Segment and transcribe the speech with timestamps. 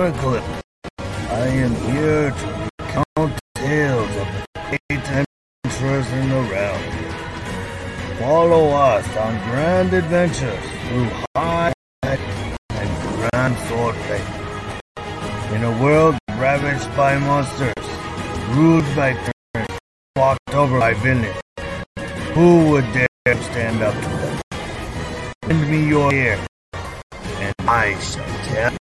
[0.00, 6.80] I am here to recount tales of great adventures in the realm.
[8.18, 11.06] Follow us on grand adventures through
[11.36, 11.74] high
[12.04, 12.18] and
[13.30, 14.22] grand sword play.
[15.54, 17.74] In a world ravaged by monsters,
[18.56, 19.78] ruled by tyrants,
[20.16, 21.36] walked over by villains,
[22.32, 24.40] who would dare stand up to them?
[25.46, 26.38] Lend me your ear,
[26.72, 28.79] and I shall tell.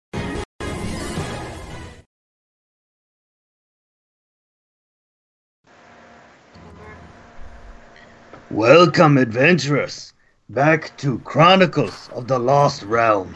[8.54, 10.14] Welcome, adventurers,
[10.48, 13.34] back to Chronicles of the Lost Realm.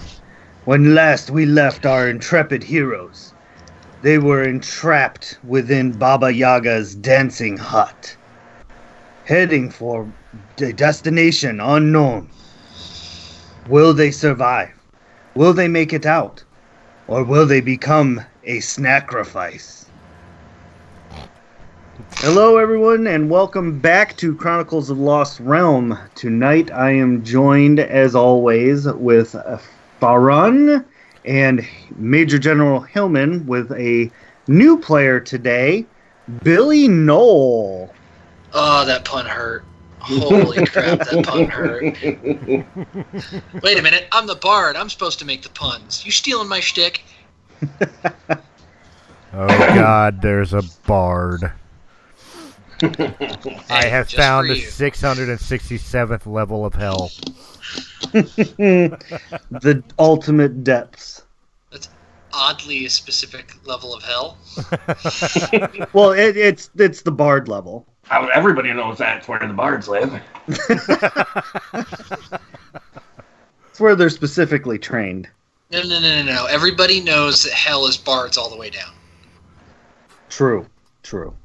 [0.66, 3.34] When last we left our intrepid heroes,
[4.04, 8.16] they were entrapped within Baba Yaga's dancing hut,
[9.26, 10.08] heading for
[10.60, 12.30] a destination unknown.
[13.68, 14.70] Will they survive?
[15.34, 16.44] Will they make it out?
[17.08, 19.77] Or will they become a sacrifice?
[22.16, 25.98] Hello, everyone, and welcome back to Chronicles of Lost Realm.
[26.16, 29.36] Tonight, I am joined, as always, with
[30.02, 30.84] Pharun
[31.26, 34.10] and Major General Hillman with a
[34.48, 35.86] new player today,
[36.44, 37.90] Billy Gnoll.
[38.54, 39.64] Oh, that pun hurt.
[40.00, 41.84] Holy crap, that pun hurt.
[43.62, 44.76] Wait a minute, I'm the bard.
[44.76, 46.04] I'm supposed to make the puns.
[46.04, 47.04] You stealing my shtick?
[49.34, 51.52] Oh God, there's a bard.
[52.82, 57.12] I have just found the 667th level of hell.
[58.12, 61.24] the ultimate depths.
[61.72, 61.90] That's
[62.34, 64.38] oddly a specific level of hell.
[65.94, 67.86] Well, it, it's it's the bard level.
[68.04, 70.22] How everybody knows that's where the bards live.
[73.78, 75.30] It's where they're specifically trained.
[75.70, 76.46] No, no, no, no, no.
[76.48, 78.92] Everybody knows that hell is bards all the way down.
[80.30, 80.66] True,
[81.04, 81.36] true.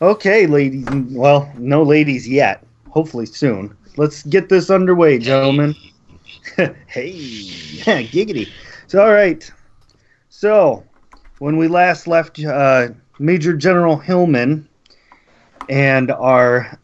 [0.00, 0.86] Okay, ladies.
[1.10, 2.64] Well, no ladies yet.
[2.90, 3.76] Hopefully soon.
[3.96, 5.74] Let's get this underway, gentlemen.
[6.56, 7.08] hey,
[8.06, 8.48] giggity.
[8.86, 9.50] So, all right.
[10.28, 10.84] So,
[11.40, 12.88] when we last left uh,
[13.18, 14.68] Major General Hillman
[15.68, 16.78] and our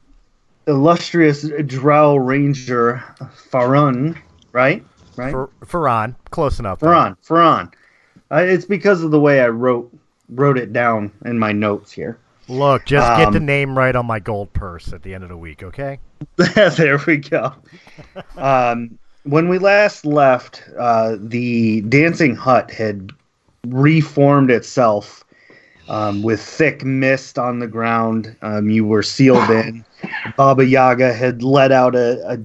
[0.67, 3.03] illustrious Drow Ranger
[3.51, 4.19] Pharun,
[4.53, 4.85] right?
[5.17, 5.31] Right?
[5.31, 6.81] For Faran, close enough.
[6.81, 7.73] Pharun, Pharun.
[8.33, 9.97] Uh, it's because of the way I wrote
[10.31, 12.19] wrote it down in my notes here.
[12.49, 15.31] Look, just get the Um, name right on my gold purse at the end of
[15.31, 15.99] the week, okay?
[16.37, 17.55] there we go.
[18.37, 23.13] Um, when we last left, uh, the dancing hut had
[23.67, 25.25] reformed itself
[25.89, 28.37] um, with thick mist on the ground.
[28.43, 29.85] Um, you were sealed in.
[30.37, 32.39] Baba Yaga had let out a, a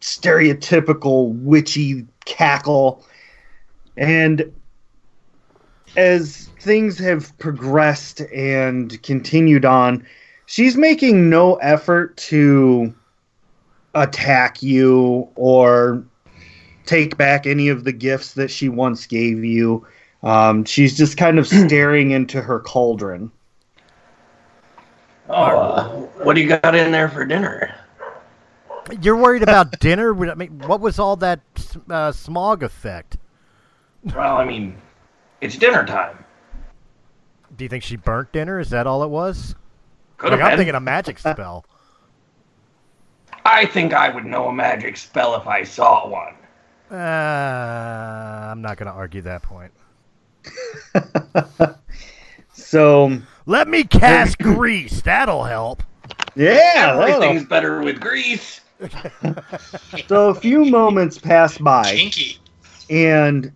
[0.00, 3.04] stereotypical witchy cackle.
[3.96, 4.50] And
[5.96, 10.06] as things have progressed and continued on,
[10.46, 12.94] she's making no effort to
[13.94, 16.04] attack you or
[16.86, 19.86] take back any of the gifts that she once gave you.
[20.22, 23.30] Um, she's just kind of staring into her cauldron.
[25.28, 25.88] Oh, uh,
[26.24, 27.74] what do you got in there for dinner?
[29.02, 30.30] You're worried about dinner?
[30.30, 31.40] I mean, what was all that
[31.90, 33.18] uh, smog effect?
[34.14, 34.80] Well, I mean,
[35.40, 36.24] it's dinner time.
[37.58, 38.58] Do you think she burnt dinner?
[38.58, 39.54] Is that all it was?
[40.16, 40.58] Could Like, have I'm been.
[40.60, 41.66] thinking a magic spell.
[43.44, 46.34] I think I would know a magic spell if I saw one.
[46.90, 49.72] Uh, I'm not going to argue that point.
[52.52, 55.00] So, Let me cast grease.
[55.02, 55.82] That'll help.
[56.34, 58.60] yeah, that'll- Everything's better with grease.
[60.08, 61.84] so a few moments pass by.
[61.94, 62.38] Kinky.
[62.90, 63.52] and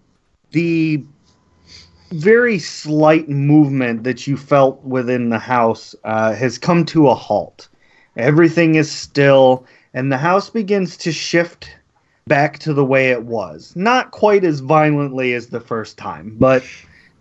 [0.52, 1.04] the
[2.12, 7.68] very slight movement that you felt within the house uh, has come to a halt.
[8.16, 11.74] Everything is still, and the house begins to shift
[12.26, 13.72] back to the way it was.
[13.74, 16.62] Not quite as violently as the first time, but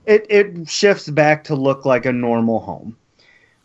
[0.06, 2.98] it, it shifts back to look like a normal home.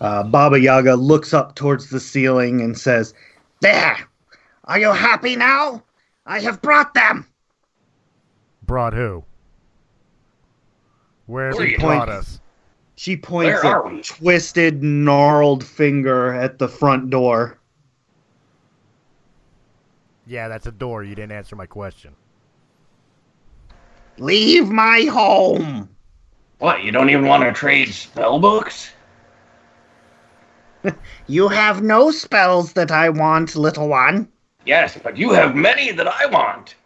[0.01, 3.15] Uh, Baba Yaga looks up towards the ceiling and says,
[3.61, 3.99] There!
[4.65, 5.83] Are you happy now?
[6.27, 7.27] I have brought them!
[8.63, 9.25] Brought who?
[11.27, 12.41] Where have Where you you brought us?
[12.97, 14.03] She points Where a we?
[14.03, 17.59] twisted, gnarled finger at the front door.
[20.27, 21.05] Yeah, that's a door.
[21.05, 22.15] You didn't answer my question.
[24.19, 25.91] Leave my home!
[26.59, 28.91] What, you don't even want to trade spell books?
[31.27, 34.29] You have no spells that I want, little one.
[34.65, 36.77] Yes, but you have many that I want.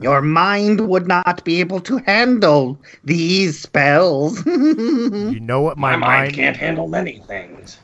[0.00, 4.42] Your mind would not be able to handle these spells.
[4.46, 7.78] You know what My, my, mind can't handle many things.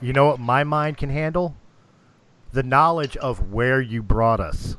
[0.00, 1.54] You know what my mind can handle?
[2.52, 4.76] The knowledge of where you brought us.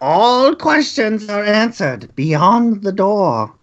[0.00, 3.54] All questions are answered beyond the door.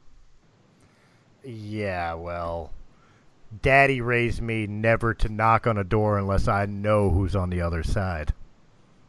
[1.43, 2.71] Yeah, well,
[3.61, 7.61] Daddy raised me never to knock on a door unless I know who's on the
[7.61, 8.33] other side.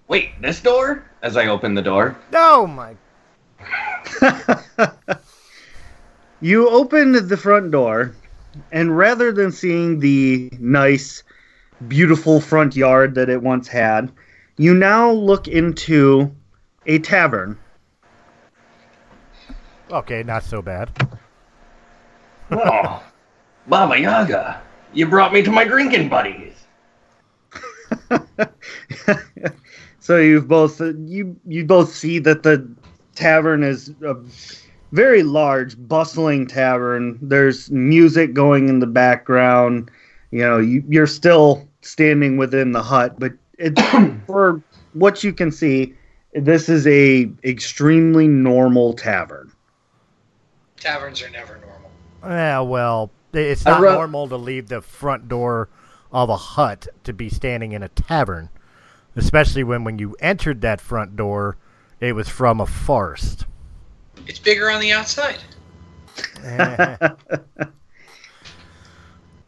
[0.09, 1.05] Wait, this door?
[1.23, 2.17] As I open the door.
[2.33, 2.97] Oh my.
[6.41, 8.15] You open the front door,
[8.71, 11.25] and rather than seeing the nice,
[11.89, 14.13] beautiful front yard that it once had,
[14.57, 16.33] you now look into
[16.87, 17.59] a tavern.
[19.91, 20.91] Okay, not so bad.
[22.53, 23.03] Oh,
[23.67, 24.63] Baba Yaga,
[24.93, 26.55] you brought me to my drinking buddies.
[30.09, 32.67] so you've both you you both see that the
[33.15, 34.17] tavern is a
[34.93, 37.19] very large, bustling tavern.
[37.21, 39.91] There's music going in the background.
[40.31, 43.79] You know, you, you're still standing within the hut, but it,
[44.27, 44.63] for
[44.95, 45.93] what you can see,
[46.33, 49.53] this is a extremely normal tavern.
[50.79, 51.91] Taverns are never normal.
[52.25, 55.69] Yeah, well, it's not wrote- normal to leave the front door
[56.13, 58.49] of a hut to be standing in a tavern,
[59.19, 61.57] especially when when you entered that front door,
[62.01, 63.45] it was from a forest.
[64.27, 65.39] It's bigger on the outside.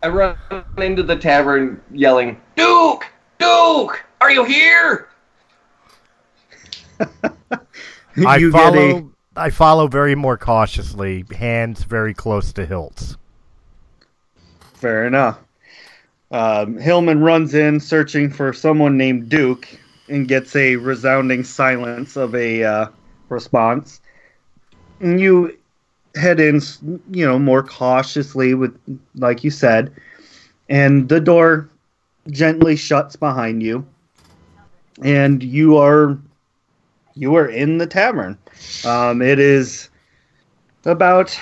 [0.02, 0.36] I run
[0.78, 3.06] into the tavern yelling, Duke!
[3.38, 4.04] Duke!
[4.20, 5.08] Are you here?
[8.26, 8.72] I you follow.
[8.72, 13.16] get a I follow very more cautiously, hands very close to hilts.
[14.74, 15.38] Fair enough.
[16.30, 19.68] Um, Hillman runs in searching for someone named Duke
[20.08, 22.86] and gets a resounding silence of a uh,
[23.28, 24.00] response.
[25.00, 25.56] And you
[26.14, 26.60] head in,
[27.10, 28.76] you know, more cautiously with,
[29.16, 29.92] like you said,
[30.68, 31.68] and the door
[32.30, 33.86] gently shuts behind you,
[35.02, 36.18] and you are
[37.14, 38.38] you are in the tavern.
[38.84, 39.88] Um, it is
[40.84, 41.38] about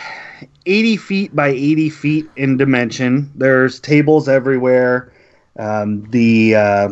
[0.68, 3.32] 80 feet by 80 feet in dimension.
[3.34, 5.10] There's tables everywhere.
[5.58, 6.88] Um, the uh,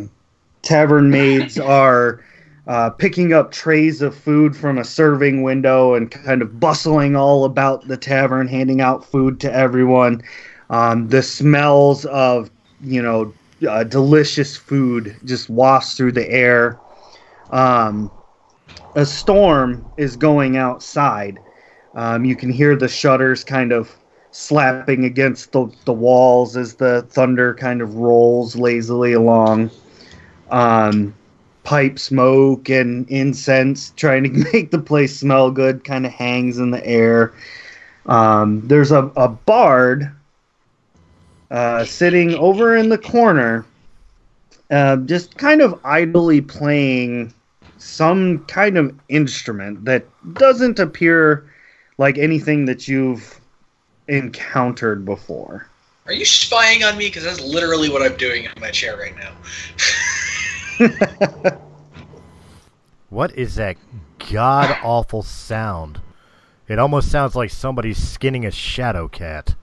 [0.62, 2.24] tavern maids are
[2.66, 7.44] uh, picking up trays of food from a serving window and kind of bustling all
[7.44, 10.22] about the tavern, handing out food to everyone.
[10.70, 12.50] Um, the smells of,
[12.82, 13.32] you know,
[13.68, 16.78] uh, delicious food just wafts through the air.
[17.50, 18.10] Um,
[18.94, 21.38] a storm is going outside.
[21.96, 23.96] Um, you can hear the shutters kind of
[24.30, 29.70] slapping against the, the walls as the thunder kind of rolls lazily along.
[30.50, 31.14] Um,
[31.64, 36.70] pipe smoke and incense trying to make the place smell good kind of hangs in
[36.70, 37.32] the air.
[38.04, 40.12] Um, there's a, a bard
[41.50, 43.64] uh, sitting over in the corner,
[44.70, 47.32] uh, just kind of idly playing
[47.78, 50.04] some kind of instrument that
[50.34, 51.50] doesn't appear
[51.98, 53.40] like anything that you've
[54.08, 55.66] encountered before.
[56.06, 57.06] Are you spying on me?
[57.08, 59.14] Because that's literally what I'm doing in my chair right
[60.78, 61.58] now.
[63.08, 63.76] What is that
[64.30, 66.00] god awful sound?
[66.66, 69.54] It almost sounds like somebody's skinning a shadow cat.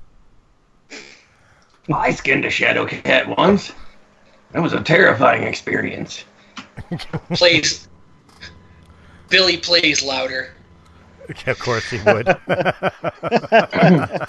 [1.93, 3.73] I skinned a shadow cat once.
[4.53, 6.23] That was a terrifying experience.
[7.33, 7.89] plays.
[9.27, 10.53] Billy plays louder.
[11.47, 12.27] of course he would.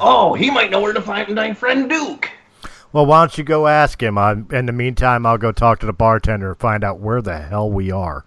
[0.00, 2.28] Oh, he might know where to find my friend Duke.
[2.92, 4.18] well, why don't you go ask him?
[4.18, 7.38] I, in the meantime, I'll go talk to the bartender and find out where the
[7.38, 8.24] hell we are.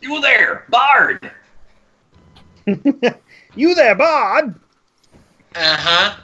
[0.00, 1.30] You there, Bard?
[3.56, 4.54] You there, Bard?
[5.54, 6.16] Uh huh.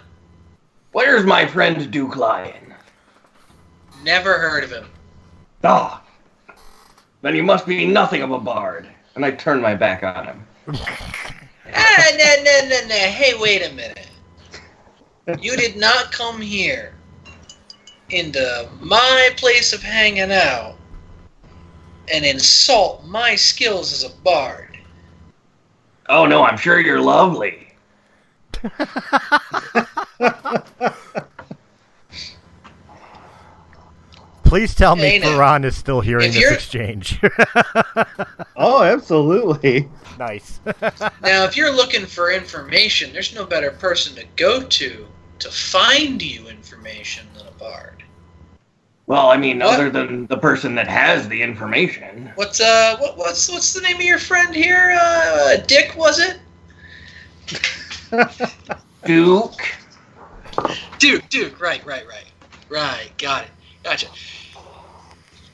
[0.92, 2.74] Where's my friend Duke Lion?
[4.04, 4.86] Never heard of him.
[5.64, 6.02] Ah,
[7.22, 8.88] then you must be nothing of a bard.
[9.14, 10.46] And I turn my back on him.
[11.74, 12.94] Ah, no, no, no, no.
[12.94, 14.08] Hey, wait a minute.
[15.40, 16.94] You did not come here
[18.10, 20.76] into my place of hanging out
[22.12, 24.78] and insult my skills as a bard.
[26.08, 27.68] Oh no, I'm sure you're lovely.
[34.52, 37.18] Please tell me Hey, now, Farron is still hearing if this you're- exchange.
[38.54, 39.88] Oh, absolutely.
[40.18, 40.60] nice.
[41.22, 45.06] Now, if you're looking for information, there's no better person to go to
[45.38, 48.02] to find you information than a bard.
[49.06, 49.72] Well, I mean, What?
[49.72, 52.30] other than the person that has the information.
[52.34, 54.94] What's uh what, what's what's the name of your friend here?
[55.00, 56.38] Uh, Dick was it?
[59.06, 59.62] Duke.
[60.98, 62.30] Duke, Duke, right, right, right.
[62.68, 63.50] Right, got it.
[63.82, 64.08] Gotcha.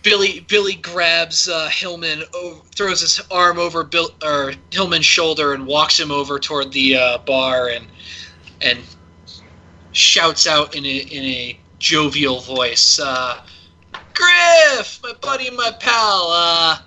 [0.02, 5.67] Billy Billy grabs uh, Hillman, o- throws his arm over Bill or Hillman's shoulder, and
[5.67, 7.87] walks him over toward the uh, bar, and
[8.61, 8.81] and
[9.93, 13.40] shouts out in a in a jovial voice, uh,
[14.14, 16.78] "Griff, my buddy, my pal, uh,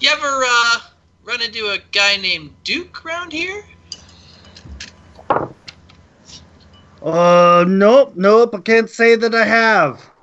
[0.00, 0.80] you ever uh,
[1.24, 3.64] run into a guy named Duke around here?"
[7.02, 8.54] Uh, nope, nope.
[8.54, 10.13] I can't say that I have.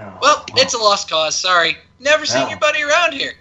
[0.00, 0.18] Yeah.
[0.22, 1.36] Well, it's a lost cause.
[1.36, 2.48] Sorry, never seen Oh.
[2.48, 3.34] your buddy around here.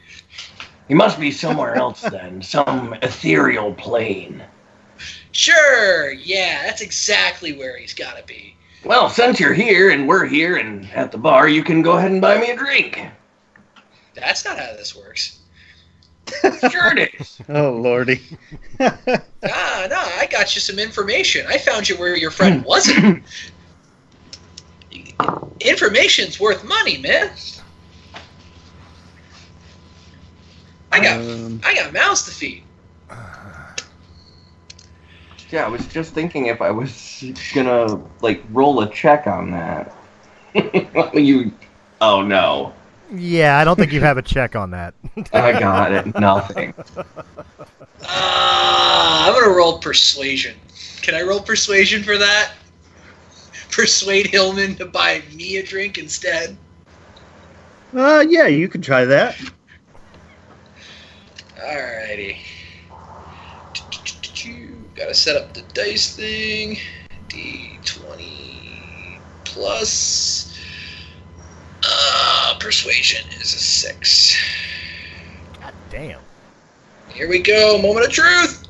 [0.89, 4.43] He must be somewhere else then, some ethereal plane.
[5.31, 8.55] Sure, yeah, that's exactly where he's got to be.
[8.83, 12.11] Well, since you're here and we're here and at the bar, you can go ahead
[12.11, 13.01] and buy me a drink.
[14.15, 15.37] That's not how this works.
[16.71, 17.39] Sure it is.
[17.49, 18.21] Oh lordy.
[18.79, 21.45] Ah, no, I got you some information.
[21.47, 23.23] I found you where your friend wasn't.
[25.59, 27.31] Information's worth money, man.
[30.91, 32.63] I got, Um, I got mouths to feed.
[35.51, 37.23] Yeah, I was just thinking if I was
[37.55, 39.91] gonna like roll a check on that.
[41.15, 41.51] you.
[42.01, 42.71] Oh no,
[43.11, 44.93] Yeah, I don't think you have a check on that.
[45.33, 46.19] I got it.
[46.19, 46.73] Nothing.
[48.11, 50.55] Ah, I'm gonna roll persuasion.
[51.01, 52.53] Can I roll persuasion for that?
[53.71, 56.57] Persuade Hillman to buy me a drink instead.
[57.95, 59.35] uh, yeah, you can try that.
[61.57, 62.37] Alrighty.
[64.95, 66.77] Gotta set up the dice thing.
[67.27, 70.57] D20 plus.
[71.83, 74.37] Uh, persuasion is a six.
[75.61, 76.21] God damn.
[77.07, 77.81] Here we go.
[77.81, 78.67] Moment of truth.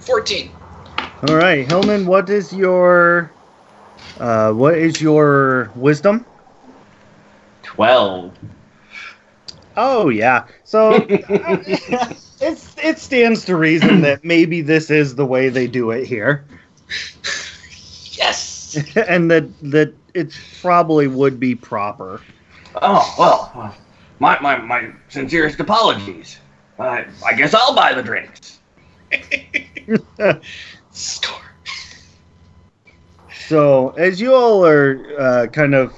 [0.00, 0.52] 14.
[1.28, 2.06] All right, Hillman.
[2.06, 3.33] What is your,
[4.18, 6.26] uh, what is your wisdom?
[7.62, 8.36] Twelve.
[9.76, 10.46] Oh yeah.
[10.64, 16.06] So it's it stands to reason that maybe this is the way they do it
[16.06, 16.46] here,
[18.12, 18.76] Yes.
[19.08, 22.20] and that that it probably would be proper.
[22.82, 23.74] Oh well,
[24.20, 26.38] my my my sincerest apologies.
[26.78, 28.58] I I guess I'll buy the drinks.
[30.90, 31.53] Score.
[33.48, 35.94] So as you all are uh, kind of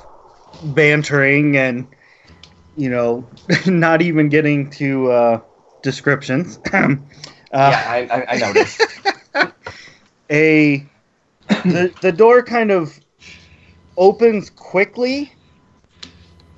[0.74, 1.86] bantering and
[2.76, 3.26] you know
[3.66, 5.40] not even getting to uh,
[5.82, 6.96] descriptions, uh,
[7.52, 8.82] yeah, I I, I noticed.
[10.30, 10.84] a
[11.48, 12.98] the the door kind of
[13.96, 15.32] opens quickly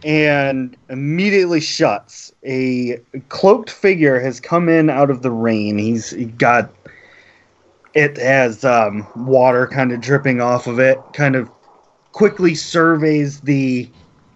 [0.04, 2.33] and immediately shuts.
[2.45, 5.76] A cloaked figure has come in out of the rain.
[5.76, 6.71] He's got
[7.99, 11.00] it has um, water kind of dripping off of it.
[11.14, 11.50] Kind of
[12.12, 13.90] quickly surveys the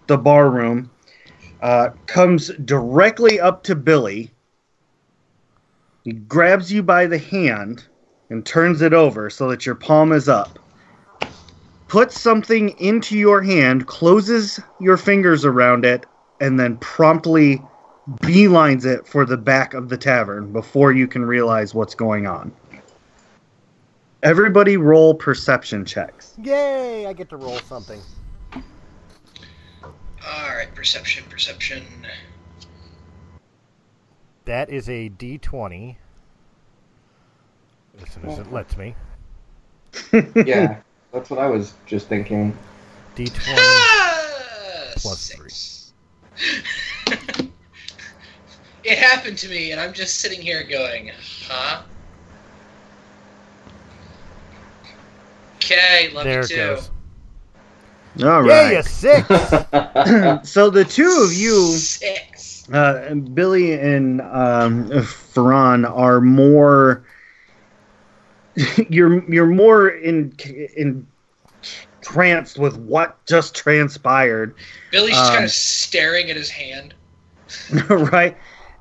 [0.07, 0.91] the bar room.
[1.61, 4.29] Uh, comes directly up to Billy.
[6.03, 7.85] He grabs you by the hand
[8.29, 10.59] and turns it over so that your palm is up.
[11.87, 16.05] Puts something into your hand, closes your fingers around it,
[16.41, 17.61] and then promptly
[18.17, 22.51] beelines it for the back of the tavern before you can realize what's going on.
[24.23, 26.33] Everybody roll perception checks.
[26.41, 27.05] Yay!
[27.05, 27.99] I get to roll something.
[30.25, 31.83] Alright, perception, perception.
[34.45, 35.97] That is a D20.
[38.01, 38.95] As soon as it lets me.
[40.45, 40.79] yeah,
[41.11, 42.57] that's what I was just thinking.
[43.17, 43.55] D20.
[43.57, 45.93] Ah, Plus six.
[48.85, 51.11] it happened to me, and I'm just sitting here going,
[51.49, 51.81] huh?
[55.63, 56.55] Okay, love there you it too.
[56.55, 56.91] goes.
[58.23, 58.83] All Yay, a right.
[58.83, 59.65] six!
[60.43, 62.69] so the two of you Six.
[62.71, 67.05] uh, Billy and um, Ferran are more.
[68.89, 70.33] you're you're more in
[70.75, 71.07] in
[72.01, 74.55] tranced with what just transpired,
[74.91, 76.93] Billy's just Um, kind of staring at his hand.
[77.89, 78.37] right?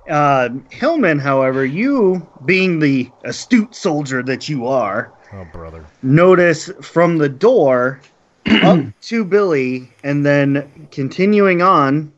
[0.08, 5.84] Uh, Hillman, however, you being the astute soldier that you are, oh, brother.
[6.02, 8.00] notice from the door
[8.62, 12.12] up to Billy and then continuing on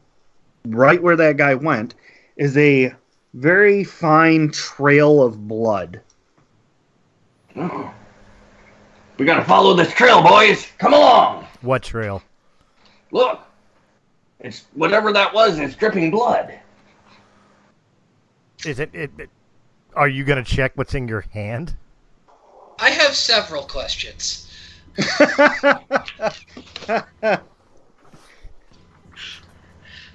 [0.66, 1.94] right where that guy went
[2.36, 2.94] is a
[3.34, 6.00] very fine trail of blood.
[7.56, 10.66] we gotta follow this trail, boys.
[10.78, 11.46] Come along.
[11.60, 12.22] What trail?
[13.10, 13.40] Look,
[14.40, 15.58] it's whatever that was.
[15.58, 16.58] It's dripping blood.
[18.64, 19.30] Is it, it, it?
[19.94, 21.76] Are you gonna check what's in your hand?
[22.78, 24.40] I have several questions.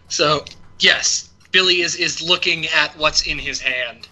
[0.10, 0.44] So,
[0.80, 4.08] yes, Billy is, is looking at what's in his hand.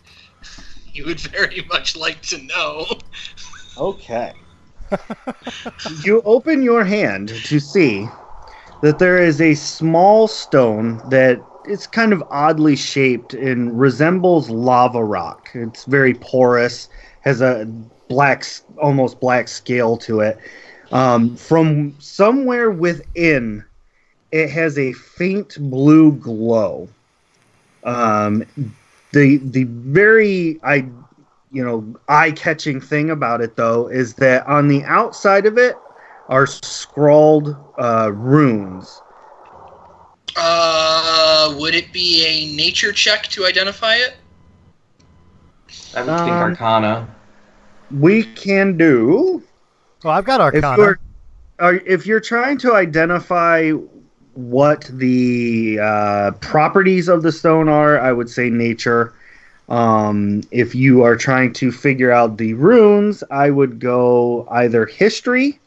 [0.86, 2.86] He would very much like to know.
[3.78, 4.34] Okay.
[6.04, 8.08] you open your hand to see
[8.82, 15.04] that there is a small stone that is kind of oddly shaped and resembles lava
[15.04, 15.50] rock.
[15.54, 16.90] It's very porous,
[17.22, 17.72] has a
[18.08, 18.44] black,
[18.82, 20.38] almost black scale to it.
[20.92, 23.64] Um, from somewhere within,
[24.32, 26.90] it has a faint blue glow.
[27.84, 28.44] Um,
[29.14, 30.90] the the very I
[31.52, 35.82] you know eye-catching thing about it though is that on the outside of it
[36.30, 39.04] are scrawled uh, runes
[40.36, 44.18] Uh, would it be a nature check to identify it?
[45.94, 47.17] I would think Um, Arcana.
[47.92, 49.42] We can do
[50.04, 50.82] Well, I've got if Arcana.
[50.82, 51.00] you're
[51.60, 53.72] are, if you're trying to identify
[54.34, 59.14] what the uh, properties of the stone are i would say nature
[59.70, 65.60] um, if you are trying to figure out the runes i would go either history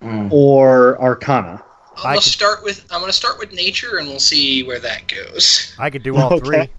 [0.00, 0.30] Mm.
[0.30, 1.60] or arcana
[1.96, 4.78] I'm I gonna could- start with I'm gonna start with nature, and we'll see where
[4.78, 5.74] that goes.
[5.76, 6.70] I could do all Okay.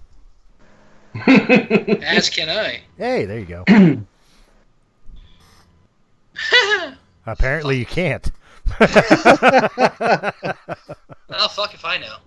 [1.18, 2.00] three.
[2.02, 2.80] As can I.
[2.98, 3.66] Hey, there you go.
[7.26, 8.30] Apparently, you can't.
[8.80, 8.92] well,
[11.50, 12.18] fuck if I know.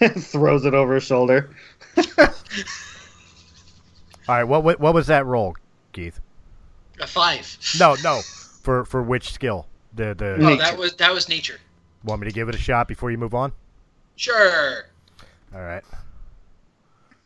[0.18, 1.50] throws it over his shoulder
[2.18, 2.26] All
[4.28, 5.54] right, what, what what was that roll,
[5.92, 6.18] Keith?
[7.00, 7.56] A five.
[7.78, 8.20] No, no,
[8.62, 9.66] for for which skill?
[9.94, 10.62] The the Oh, Nature.
[10.62, 11.58] that was that was nature.
[12.02, 13.52] want me to give it a shot before you move on?
[14.16, 14.86] Sure.
[15.54, 15.84] All right.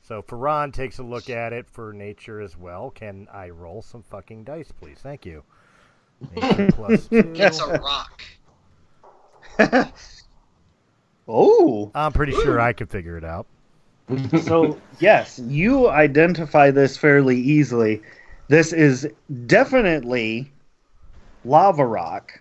[0.02, 2.90] So Ferran takes a look at it for nature as well.
[2.90, 4.98] Can I roll some fucking dice, please?
[5.02, 5.44] Thank you.
[6.34, 7.32] Nature plus two.
[7.34, 8.22] It's a rock.
[11.28, 13.46] oh I'm pretty sure I could figure it out.
[14.42, 18.00] so yes you identify this fairly easily
[18.48, 19.06] this is
[19.46, 20.50] definitely
[21.44, 22.40] lava rock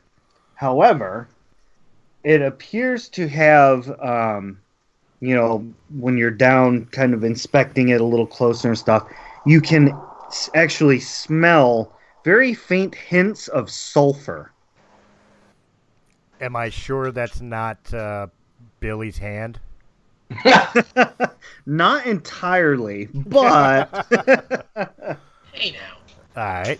[0.55, 1.27] however
[2.23, 4.57] it appears to have um,
[5.19, 5.65] you know
[5.97, 9.11] when you're down kind of inspecting it a little closer and stuff
[9.45, 9.91] you can
[10.53, 11.91] actually smell
[12.27, 14.51] very faint hints of sulfur
[16.41, 18.27] Am I sure that's not uh,
[18.81, 19.59] Billy's hand?
[21.65, 24.05] not entirely but
[25.53, 25.95] Hey now.
[26.35, 26.79] All right.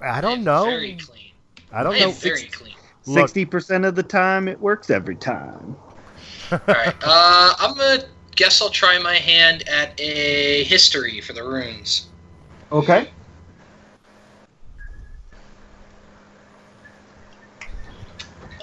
[0.00, 0.64] I I don't am know.
[0.64, 1.32] Very clean.
[1.70, 2.10] I don't I know.
[2.12, 2.74] very clean.
[3.06, 5.76] 60% of the time it works every time
[6.50, 6.96] All right.
[7.02, 12.08] Uh, I'm gonna guess I'll try my hand at a history for the runes.
[12.72, 13.10] okay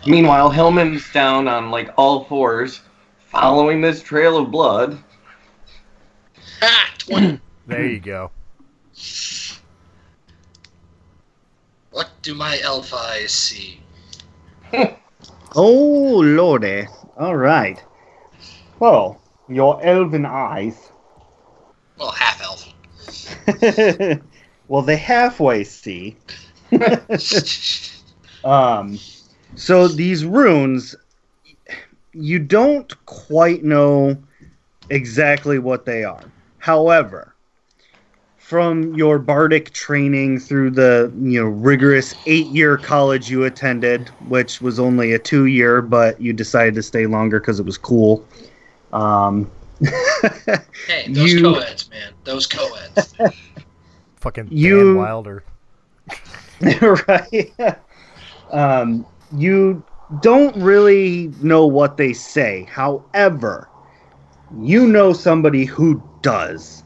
[0.08, 2.80] Meanwhile, Hillman's down on like all fours,
[3.26, 4.98] following this trail of blood.
[6.62, 6.94] Ha!
[6.98, 7.42] Twenty.
[7.68, 8.32] there you go.
[11.92, 13.82] what do my elf eyes see?
[15.56, 16.86] Oh, lordy.
[17.18, 17.84] All right.
[18.80, 20.92] Well, your elven eyes.
[21.98, 24.22] Well, half elf.
[24.68, 26.18] well, they halfway see.
[28.44, 29.00] Um,
[29.58, 30.96] so these runes,
[32.14, 34.16] you don't quite know
[34.90, 36.24] exactly what they are.
[36.60, 37.34] However,
[38.38, 44.80] from your bardic training through the you know rigorous eight-year college you attended, which was
[44.80, 48.26] only a two-year, but you decided to stay longer because it was cool.
[48.94, 49.52] Um,
[50.88, 52.14] Hey, those You- co-eds, man.
[52.24, 53.14] Those co-eds.
[54.16, 55.44] Fucking You- Van Wilder.
[57.08, 57.52] right?
[58.52, 59.84] um, you
[60.20, 62.64] don't really know what they say.
[62.70, 63.70] However,
[64.60, 66.84] you know somebody who does.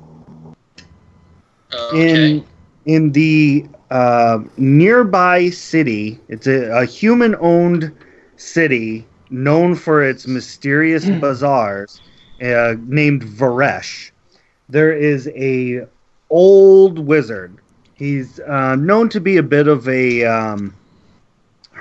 [1.73, 2.35] Okay.
[2.35, 2.45] In
[2.85, 7.91] in the uh, nearby city, it's a, a human-owned
[8.35, 12.01] city known for its mysterious bazaars,
[12.41, 14.11] uh, named Varesh.
[14.69, 15.85] There is a
[16.29, 17.57] old wizard.
[17.93, 20.75] He's uh, known to be a bit of a um,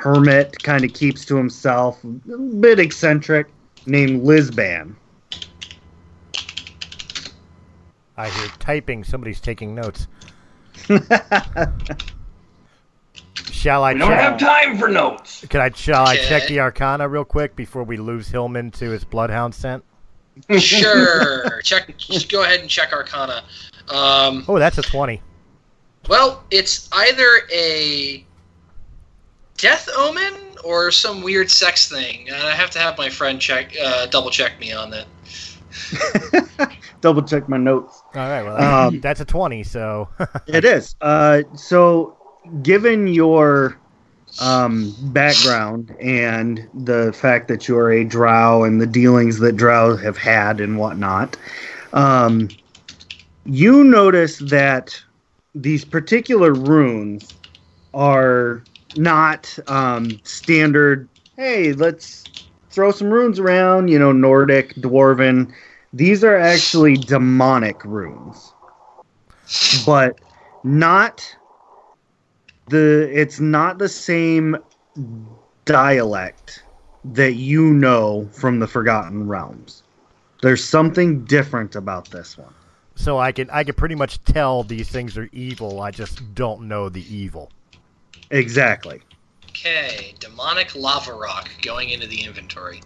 [0.00, 2.08] hermit, kind of keeps to himself, a
[2.38, 3.46] bit eccentric,
[3.86, 4.94] named Lizban.
[8.16, 9.04] I hear typing.
[9.04, 10.06] Somebody's taking notes.
[13.50, 14.20] Shall I We don't check?
[14.20, 15.44] have time for notes.
[15.48, 19.04] Can I shall I check the Arcana real quick before we lose Hillman to his
[19.04, 19.84] Bloodhound scent?
[20.58, 21.60] Sure.
[21.64, 21.94] check.
[21.98, 23.42] Just go ahead and check Arcana.
[23.88, 25.20] Um, Oh, that's a twenty.
[26.08, 28.24] well, it's either a
[29.60, 32.28] death omen or some weird sex thing.
[32.28, 35.06] And I have to have my friend check, uh, double check me on that.
[37.00, 38.02] Double check my notes.
[38.14, 39.62] All right, well, Um, that's a twenty.
[39.62, 40.08] So
[40.46, 40.94] It is.
[41.00, 42.16] Uh, so,
[42.62, 43.78] given your
[44.40, 50.18] um, background and the fact that you're a drow and the dealings that drow have
[50.18, 51.36] had and whatnot,
[51.92, 52.48] um,
[53.44, 55.00] you notice that
[55.54, 57.32] these particular runes
[57.94, 58.62] are
[58.96, 61.08] not um, standard.
[61.36, 62.24] Hey, let's
[62.70, 63.88] throw some runes around.
[63.88, 65.52] You know, Nordic, Dwarven.
[65.92, 68.52] These are actually demonic runes
[69.84, 70.20] but
[70.62, 71.36] not
[72.68, 74.56] the it's not the same
[75.64, 76.62] dialect
[77.04, 79.82] that you know from the forgotten realms
[80.42, 82.54] there's something different about this one
[82.94, 85.80] so I can I can pretty much tell these things are evil.
[85.80, 87.50] I just don't know the evil.
[88.30, 89.00] Exactly
[89.48, 92.80] Okay, demonic lava rock going into the inventory.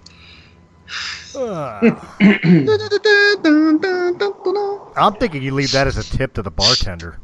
[1.37, 2.05] Ugh.
[4.97, 7.19] I'm thinking you leave that as a tip to the bartender.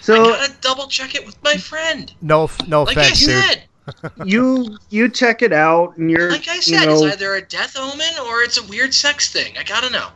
[0.00, 2.12] so I gotta double check it with my friend.
[2.22, 3.28] No, no Like I offense, dude.
[3.28, 3.62] said,
[4.24, 7.42] you you check it out and you're like I you said, know, it's either a
[7.42, 9.56] death omen or it's a weird sex thing.
[9.58, 10.08] I gotta know.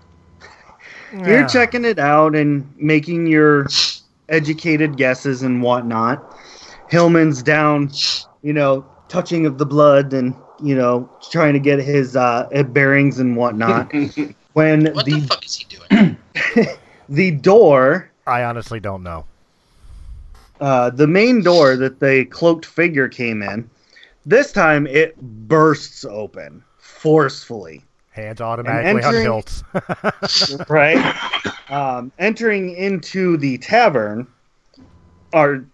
[1.13, 1.47] you're Yeah.
[1.47, 3.67] checking it out and making your
[4.29, 6.37] educated guesses and whatnot.
[6.89, 7.91] Hillman's down,
[8.43, 13.19] you know, touching of the blood and you know trying to get his uh, bearings
[13.19, 13.93] and whatnot.
[14.53, 16.17] when What the the fuck is he doing?
[17.09, 19.27] the door, I honestly don't know.
[20.61, 23.69] uh, the main door that the cloaked figure came in,
[24.25, 27.83] this time it bursts open forcefully.
[28.11, 29.63] Hands automatically on hilts.
[30.69, 31.15] right?
[31.69, 34.27] Um, entering into the tavern
[35.33, 35.65] are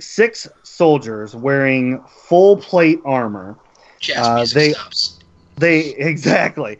[0.00, 3.56] six soldiers wearing full plate armor.
[4.00, 5.18] Jazz Uh, they- stops.
[5.56, 6.78] They exactly.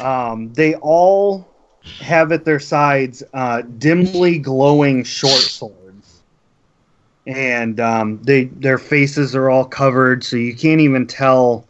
[0.00, 1.48] Um, they all
[2.00, 6.20] have at their sides uh, dimly glowing short swords,
[7.26, 11.64] and um, they their faces are all covered, so you can't even tell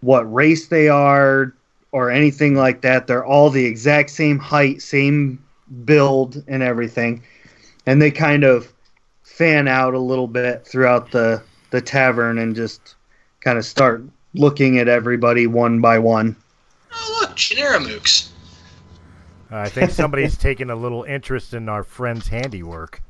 [0.00, 1.54] what race they are
[1.92, 3.06] or anything like that.
[3.06, 5.42] They're all the exact same height, same
[5.84, 7.22] build, and everything,
[7.86, 8.72] and they kind of
[9.22, 12.96] fan out a little bit throughout the the tavern and just
[13.40, 14.02] kind of start
[14.34, 16.36] looking at everybody one by one.
[16.92, 18.30] Oh look, Genera Mooks.
[19.50, 23.02] I think somebody's taking a little interest in our friend's handiwork.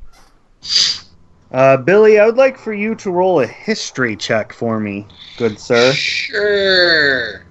[1.53, 5.59] Uh, Billy, I would like for you to roll a history check for me, good
[5.59, 5.93] sir.
[5.93, 7.43] Sure.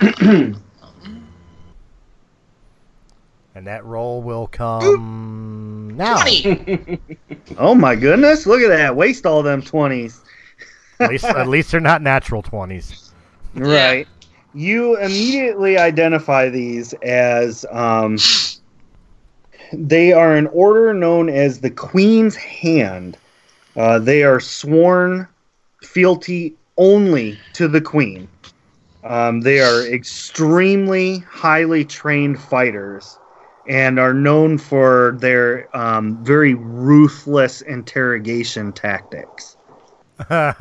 [3.60, 6.22] And that roll will come now.
[6.22, 6.98] Twenty.
[7.58, 8.96] Oh my goodness, look at that.
[8.96, 10.20] Waste all them 20s.
[10.98, 13.12] At least, at least they're not natural twenties.
[13.54, 14.08] Right.
[14.54, 18.16] You immediately identify these as um,
[19.74, 23.18] they are an order known as the Queen's Hand.
[23.76, 25.28] Uh, they are sworn
[25.82, 28.26] fealty only to the Queen.
[29.04, 33.18] Um, they are extremely highly trained fighters
[33.68, 39.56] and are known for their um, very ruthless interrogation tactics.
[40.30, 40.54] Oh.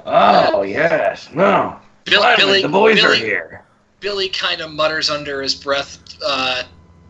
[0.06, 1.78] oh yes, no.
[2.04, 3.64] Bill, Billy, the boys Billy, are here.
[4.00, 6.62] Billy kind of mutters under his breath uh,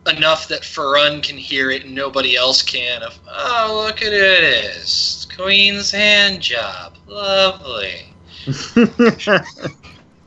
[0.07, 3.03] enough that Pharun can hear it and nobody else can.
[3.03, 8.13] Of oh, look at it is Queen's hand job, lovely.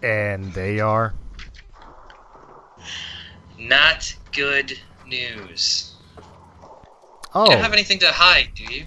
[0.02, 1.14] and they are.
[3.64, 5.94] Not good news.
[7.34, 8.84] Oh, You don't have anything to hide, do you?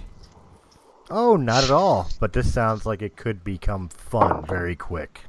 [1.10, 2.08] oh, not at all.
[2.20, 5.22] But this sounds like it could become fun very quick.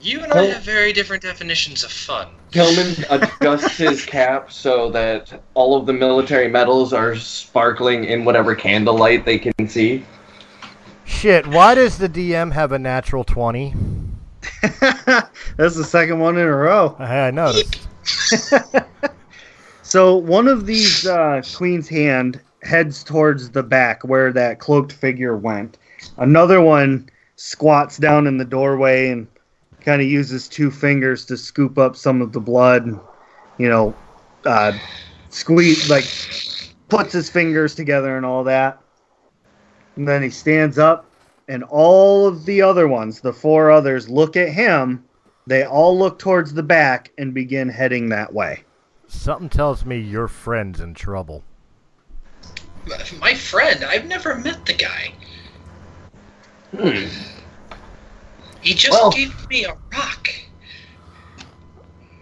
[0.00, 2.28] You and I have very different definitions of fun.
[2.52, 8.54] Hillman adjusts his cap so that all of the military medals are sparkling in whatever
[8.54, 10.04] candlelight they can see.
[11.06, 13.72] Shit, why does the DM have a natural twenty?
[15.56, 16.94] That's the second one in a row.
[16.98, 17.88] I I noticed.
[19.86, 25.36] So one of these uh, Queen's Hand heads towards the back where that cloaked figure
[25.36, 25.78] went.
[26.18, 29.28] Another one squats down in the doorway and
[29.80, 32.98] kind of uses two fingers to scoop up some of the blood.
[33.58, 33.96] You know,
[34.44, 34.72] uh,
[35.30, 36.04] squeeze like
[36.88, 38.80] puts his fingers together and all that.
[39.94, 41.08] And then he stands up,
[41.46, 45.04] and all of the other ones, the four others, look at him.
[45.46, 48.64] They all look towards the back and begin heading that way.
[49.06, 51.44] Something tells me your friend's in trouble.
[53.20, 55.12] My friend, I've never met the guy.
[56.76, 57.06] Hmm.
[58.60, 60.28] He just Well- gave me a rock.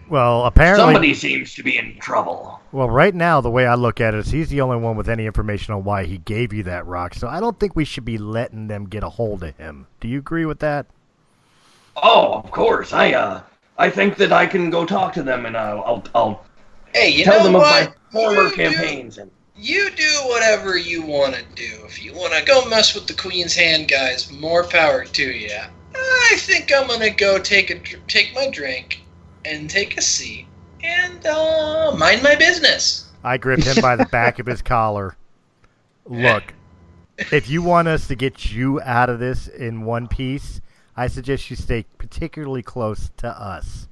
[0.09, 2.61] Well, apparently, Somebody seems to be in trouble.
[2.73, 5.09] well, right now the way I look at it is he's the only one with
[5.09, 7.15] any information on why he gave you that rock.
[7.15, 9.87] So I don't think we should be letting them get a hold of him.
[10.01, 10.87] Do you agree with that?
[11.97, 12.93] Oh, of course.
[12.93, 13.43] I uh,
[13.79, 16.45] I think that I can go talk to them and uh, I'll I'll
[16.95, 17.89] Hey, you tell know them what?
[17.89, 21.85] of my former You do- campaigns and You do whatever you want to do.
[21.85, 25.51] If you want to go mess with the Queen's Hand guys, more power to you.
[25.97, 29.03] I think I'm gonna go take a dr- take my drink
[29.45, 30.47] and take a seat
[30.83, 33.11] and uh, mind my business.
[33.23, 35.17] I grip him by the back of his collar.
[36.07, 36.53] Look,
[37.33, 40.61] if you want us to get you out of this in one piece,
[40.97, 43.89] I suggest you stay particularly close to us.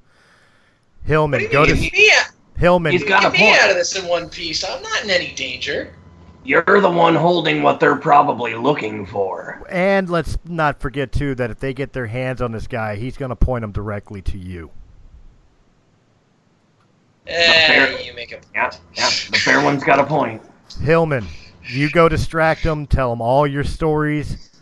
[1.03, 2.11] Hillman, go to get me
[2.57, 2.93] Hillman.
[2.93, 3.61] He's got a get me point.
[3.61, 4.63] out of this in one piece?
[4.63, 5.93] I'm not in any danger.
[6.45, 9.65] You're the one holding what they're probably looking for.
[9.69, 13.15] And let's not forget too that if they get their hands on this guy, he's
[13.15, 14.69] going to point them directly to you.
[17.27, 18.01] Eh, fair.
[18.01, 19.09] you make a Yeah, yeah.
[19.31, 20.41] The fair one's got a point.
[20.81, 21.25] Hillman,
[21.69, 24.52] you go distract them, tell them all your stories.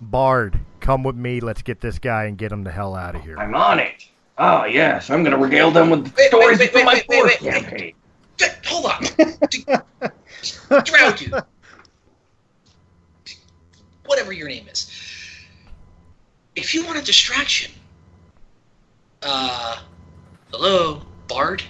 [0.00, 1.40] Bard, come with me.
[1.40, 3.38] Let's get this guy and get him the hell out of here.
[3.38, 4.06] I'm on it.
[4.38, 7.16] Oh yes, I'm gonna regale them with Wait, stories wait, wait, from my wait, wait,
[7.20, 7.62] fourth wait, wait.
[7.64, 7.94] campaign.
[8.38, 10.84] Th- Hold on.
[10.84, 11.32] Drown you.
[14.06, 14.90] Whatever your name is.
[16.56, 17.70] If you want a distraction,
[19.22, 19.80] uh,
[20.52, 21.62] hello, Bard.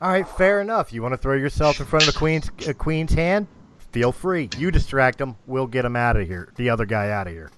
[0.00, 0.92] All right, fair enough.
[0.92, 3.48] You want to throw yourself in front of the queen's uh, queen's hand?
[3.92, 4.48] Feel free.
[4.58, 5.36] You distract him.
[5.46, 6.52] We'll get him out of here.
[6.56, 7.50] The other guy out of here.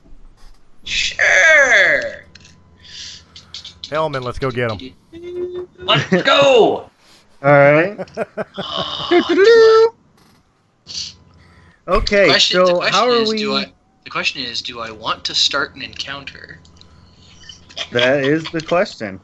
[0.85, 2.25] Sure.
[3.83, 5.67] Hellman, let's go get him.
[5.79, 6.91] Let's go.
[7.43, 7.99] All right.
[11.89, 13.39] Okay, question, the so question how are is, we?
[13.39, 13.73] do I?
[14.05, 16.61] The question is, do I want to start an encounter?
[17.91, 19.21] That is the question.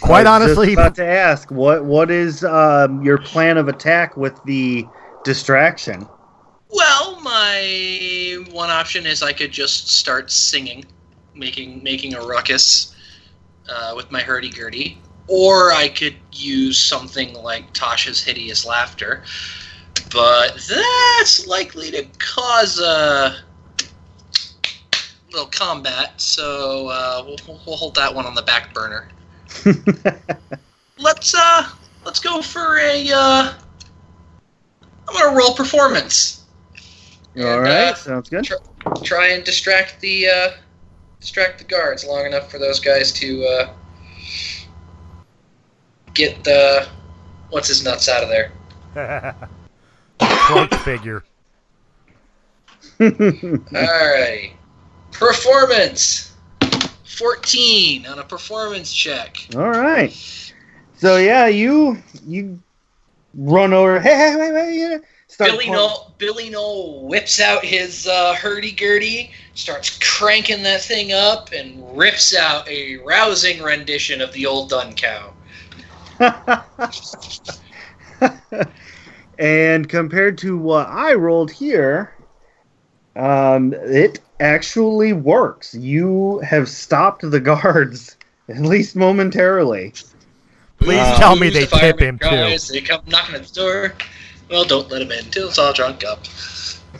[0.00, 3.68] Quite I was just honestly, about to ask what what is um, your plan of
[3.68, 4.86] attack with the
[5.24, 6.06] distraction?
[6.70, 10.84] Well, my one option is I could just start singing,
[11.34, 12.94] making making a ruckus
[13.68, 19.22] uh, with my hurdy gurdy, or I could use something like Tasha's hideous laughter,
[20.12, 23.36] but that's likely to cause a
[25.30, 26.20] little combat.
[26.20, 29.08] So uh, we'll, we'll hold that one on the back burner.
[30.98, 31.68] Let's uh,
[32.04, 33.10] let's go for a.
[33.12, 33.52] Uh,
[35.12, 36.44] I'm gonna roll performance
[37.38, 38.48] All And, right, uh, sounds good.
[39.04, 40.50] try and distract the uh,
[41.20, 43.74] distract the guards long enough for those guys to uh,
[46.14, 46.88] get the
[47.50, 48.52] what's his nuts out of there.
[50.18, 51.24] cloak figure.
[53.00, 54.52] Alrighty,
[55.10, 56.32] performance
[57.04, 59.36] fourteen on a performance check.
[59.56, 60.12] All right.
[60.96, 62.58] So yeah, you you
[63.34, 64.00] run over.
[64.00, 65.00] Hey, hey, wait, wait.
[65.28, 70.82] Start Billy pulling- Gnoll, Billy Gnoll whips out his uh, hurdy gurdy, starts cranking that
[70.82, 75.32] thing up, and rips out a rousing rendition of the old Dun Cow.
[79.38, 82.14] and compared to what I rolled here,
[83.16, 85.74] um, it actually works.
[85.74, 88.16] You have stopped the guards,
[88.48, 89.94] at least momentarily.
[90.82, 92.28] Please Uh, tell me they the tip fireman him too.
[92.28, 93.94] cries, They come knocking at the door.
[94.50, 96.24] Well, don't let him in till it's all drunk up.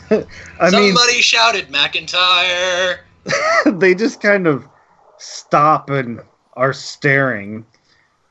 [0.59, 2.99] I Somebody shouted McIntyre.
[3.79, 4.67] they just kind of
[5.17, 6.21] stop and
[6.53, 7.65] are staring.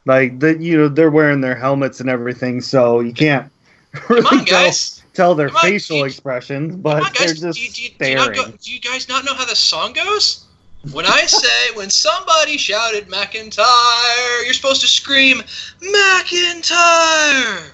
[0.06, 3.50] Like the, you know, they're wearing their helmets and everything, so you can't
[4.08, 5.02] really on, tell, guys.
[5.14, 7.88] tell their Come on, facial you- expressions, but on, they're just Do you, do, you,
[7.90, 8.34] do, you staring.
[8.34, 10.41] go, do you guys not know how the song goes?
[10.90, 15.38] When I say, when somebody shouted McIntyre, you're supposed to scream,
[15.80, 17.70] McIntyre!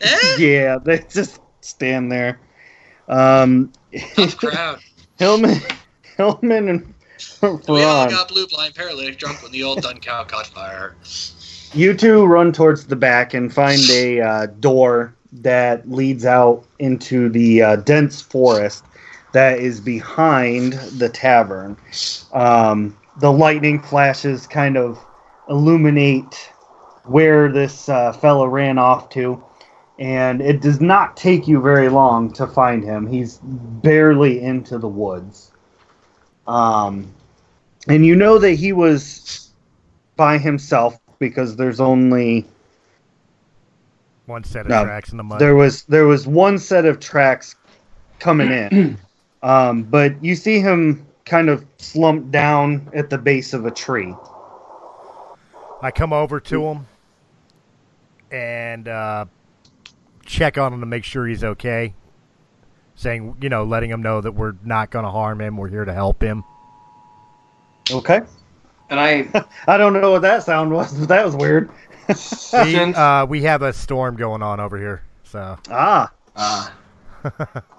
[0.00, 0.36] Eh?
[0.38, 2.40] yeah, they just stand there.
[3.08, 3.72] Um,
[4.14, 4.80] Tough crowd.
[5.18, 5.60] Hillman,
[6.16, 6.94] Hillman, and
[7.42, 10.96] We all got blue blind paralytic drunk when the old Dun Cow caught fire.
[11.72, 17.28] you two run towards the back and find a uh, door that leads out into
[17.28, 18.84] the uh, dense forest.
[19.32, 21.76] That is behind the tavern.
[22.32, 24.98] Um, the lightning flashes kind of
[25.48, 26.50] illuminate
[27.04, 29.42] where this uh, fellow ran off to,
[29.98, 33.06] and it does not take you very long to find him.
[33.06, 35.50] He's barely into the woods.
[36.46, 37.12] Um,
[37.88, 39.50] and you know that he was
[40.16, 42.46] by himself because there's only
[44.26, 45.40] One set of No, tracks in the mud.
[45.40, 47.56] there was there was one set of tracks
[48.18, 48.98] coming in,
[49.42, 54.14] um, but you see him kind of slumped down at the base of a tree.
[55.80, 56.86] I come over to him
[58.30, 59.26] and uh,
[60.24, 61.94] check on him to make sure he's okay.
[62.96, 65.56] Saying, you know, letting him know that we're not going to harm him.
[65.56, 66.42] We're here to help him.
[67.90, 68.20] Okay,
[68.90, 69.28] And I
[69.66, 71.70] I don't know what that sound was, but that was weird.
[72.08, 75.02] We, since uh, we have a storm going on over here.
[75.24, 76.68] So, ah, uh,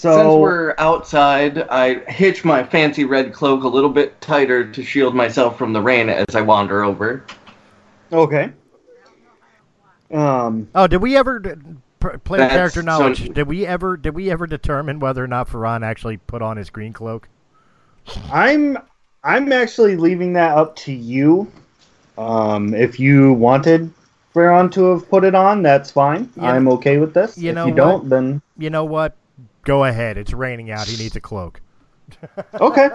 [0.00, 4.82] so since we're outside, I hitch my fancy red cloak a little bit tighter to
[4.84, 7.24] shield myself from the rain as I wander over.
[8.12, 8.52] okay.
[10.10, 11.50] Um, oh, did we ever d-
[12.00, 13.28] pr- play That's- character so- knowledge?
[13.32, 16.68] did we ever did we ever determine whether or not Pharun actually put on his
[16.70, 17.28] green cloak?
[18.32, 18.76] I'm
[19.22, 21.50] I'm actually leaving that up to you.
[22.18, 23.92] Um, if you wanted
[24.34, 26.28] Pharun to have put it on, that's fine.
[26.36, 26.52] Yeah.
[26.52, 27.38] I'm okay with this.
[27.38, 27.76] You if know you what?
[27.76, 29.14] don't, then You know what?
[29.64, 30.16] Go ahead.
[30.16, 30.86] It's raining out.
[30.86, 31.60] He needs a cloak.
[32.54, 32.90] okay.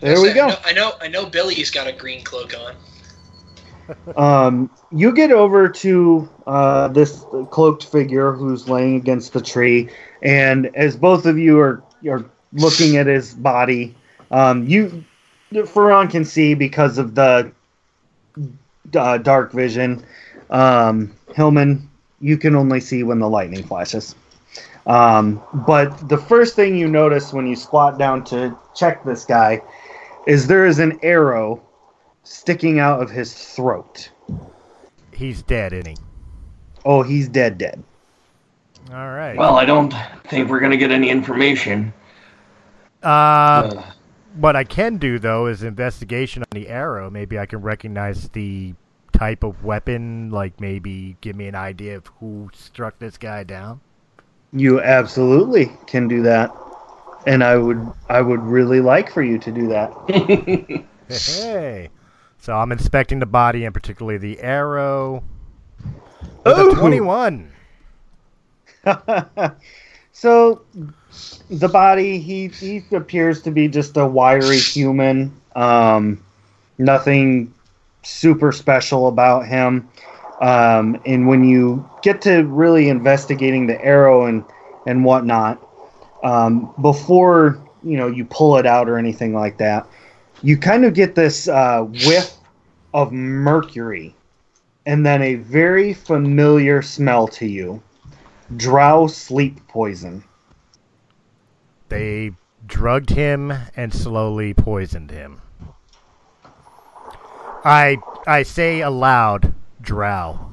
[0.00, 0.48] There we I go.
[0.48, 0.92] know, I know.
[1.00, 1.26] I know.
[1.26, 2.74] Billy's got a green cloak on.
[4.16, 9.90] Um, you get over to uh, this cloaked figure who's laying against the tree,
[10.22, 13.94] and as both of you are are looking at his body,
[14.30, 15.04] um, you
[15.52, 17.52] Pharun can see because of the
[18.94, 20.04] uh, dark vision.
[20.50, 21.88] Um, Hillman,
[22.20, 24.14] you can only see when the lightning flashes.
[24.86, 29.62] Um, but the first thing you notice when you squat down to check this guy
[30.26, 31.62] is there is an arrow
[32.22, 34.10] sticking out of his throat.
[35.12, 36.04] He's dead, isn't he?
[36.84, 37.82] Oh, he's dead, dead.
[38.90, 39.36] All right.
[39.36, 39.94] Well, I don't
[40.28, 41.92] think we're gonna get any information.
[43.02, 43.82] uh, Uh,
[44.36, 47.08] What I can do though is investigation on the arrow.
[47.08, 48.74] Maybe I can recognize the
[49.12, 50.30] type of weapon.
[50.30, 53.80] Like maybe give me an idea of who struck this guy down.
[54.54, 56.54] You absolutely can do that.
[57.26, 60.84] And I would I would really like for you to do that.
[61.08, 61.90] Hey.
[62.38, 65.22] So I'm inspecting the body and particularly the arrow.
[66.46, 66.74] Ooh.
[66.74, 67.52] 21.
[70.12, 70.62] so
[71.50, 75.34] the body he he appears to be just a wiry human.
[75.56, 76.22] Um,
[76.78, 77.52] nothing
[78.02, 79.88] super special about him.
[80.40, 84.44] Um, and when you get to really investigating the arrow and
[84.86, 85.64] and whatnot,
[86.22, 89.86] um, before you know you pull it out or anything like that,
[90.42, 92.34] you kind of get this uh, whiff
[92.92, 94.14] of mercury,
[94.86, 97.82] and then a very familiar smell to you.
[98.56, 100.24] Drow sleep poison.
[101.88, 102.32] They
[102.66, 105.40] drugged him and slowly poisoned him.
[107.64, 110.50] I I say aloud, drow.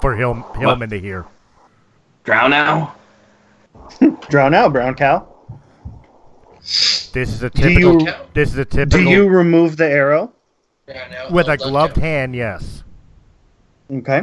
[0.00, 1.24] For Hil- Hillman to hear.
[2.24, 2.94] drown now?
[4.28, 5.26] Drown out, brown cow.
[6.60, 8.02] This is a Do typical.
[8.02, 8.98] you- this is a typical.
[9.04, 10.32] Do you remove the arrow?
[10.88, 12.00] Right now, with a well done, gloved Joe.
[12.00, 12.82] hand, yes.
[13.92, 14.22] Okay.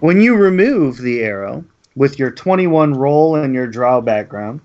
[0.00, 1.64] When you remove the arrow
[1.96, 4.60] with your 21 roll and your drow background,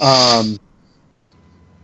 [0.00, 0.58] um,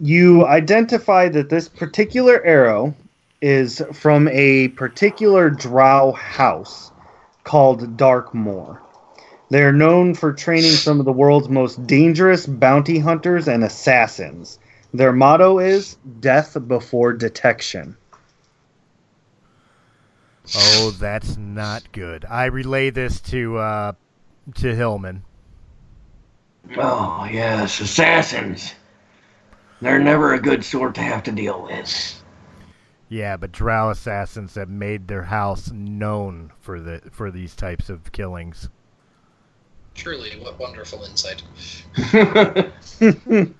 [0.00, 2.94] you identify that this particular arrow
[3.40, 6.92] is from a particular drow house
[7.44, 8.81] called Darkmoor.
[9.51, 14.59] They are known for training some of the world's most dangerous bounty hunters and assassins.
[14.92, 17.96] Their motto is death before detection.
[20.57, 22.25] Oh, that's not good.
[22.25, 23.93] I relay this to uh,
[24.57, 25.24] to Hillman.
[26.76, 28.74] Oh yes, assassins.
[29.80, 32.22] They're never a good sort to have to deal with.
[33.09, 38.11] Yeah, but Drow assassins have made their house known for the for these types of
[38.12, 38.68] killings.
[39.94, 41.42] Truly, what wonderful insight.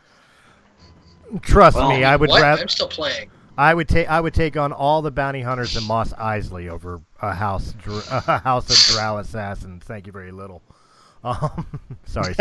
[1.43, 3.31] Trust Well, me, I would rather I'm still playing.
[3.59, 7.01] I would take I would take on all the bounty hunters in Mos Eisley over
[7.23, 9.83] a house dr- a house of Drow assassins.
[9.85, 10.63] Thank you very little.
[11.25, 11.67] Um,
[12.07, 12.35] sorry,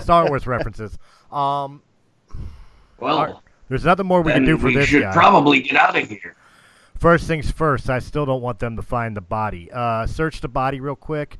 [0.00, 0.98] Star Wars references.
[1.32, 1.82] Um,
[2.98, 5.12] well, there's nothing more we can do for we this We should guy.
[5.12, 6.36] probably get out of here.
[7.00, 9.70] First things first, I still don't want them to find the body.
[9.72, 11.38] Uh, search the body real quick,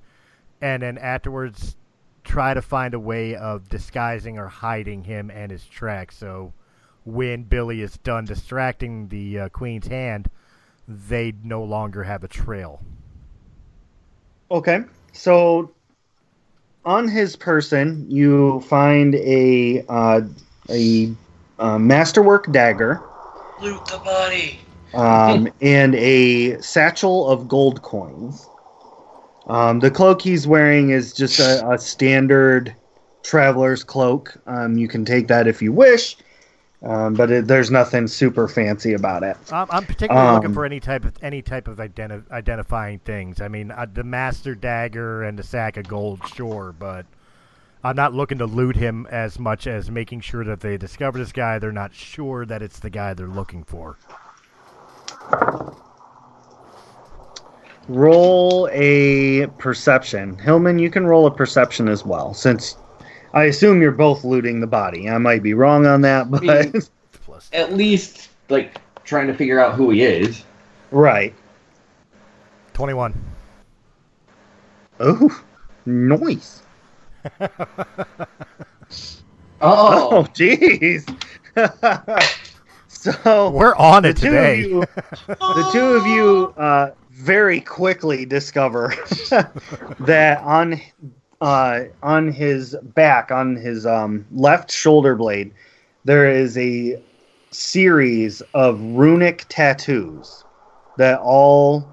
[0.62, 1.76] and then afterwards,
[2.24, 6.16] try to find a way of disguising or hiding him and his tracks.
[6.16, 6.54] So
[7.04, 10.30] when Billy is done distracting the uh, Queen's hand,
[10.88, 12.80] they no longer have a trail.
[14.50, 15.72] Okay, so
[16.86, 20.22] on his person, you find a uh,
[20.70, 21.12] a
[21.58, 23.02] uh, masterwork dagger
[23.60, 24.58] Loot the body.
[24.94, 28.50] Um, and a satchel of gold coins.
[29.46, 32.76] Um, the cloak he's wearing is just a, a standard
[33.22, 34.36] traveler's cloak.
[34.46, 36.16] Um, you can take that if you wish,
[36.82, 39.38] um, but it, there's nothing super fancy about it.
[39.50, 43.40] I'm, I'm particularly looking Um, for any type of any type of identi- identifying things.
[43.40, 47.06] I mean, uh, the master dagger and the sack of gold, sure, but
[47.84, 51.32] I'm not looking to loot him as much as making sure that they discover this
[51.32, 51.58] guy.
[51.58, 53.98] They're not sure that it's the guy they're looking for.
[57.88, 60.38] Roll a perception.
[60.38, 62.76] Hillman, you can roll a perception as well, since
[63.34, 65.08] I assume you're both looting the body.
[65.08, 66.72] I might be wrong on that, but mean-
[67.52, 70.44] At least like trying to figure out who he is.
[70.90, 71.34] right.
[72.74, 73.14] twenty-one.
[75.00, 75.42] Oh,
[75.86, 76.62] noise.
[79.62, 81.04] Oh, Oh, jeez.
[83.24, 84.60] so We're on it two today.
[84.60, 84.80] of you,
[85.26, 88.92] the two of you, uh, very quickly discover
[90.00, 90.78] that on
[91.40, 95.50] uh, on his back, on his um, left shoulder blade,
[96.04, 97.00] there is a
[97.50, 100.44] series of runic tattoos
[100.98, 101.88] that all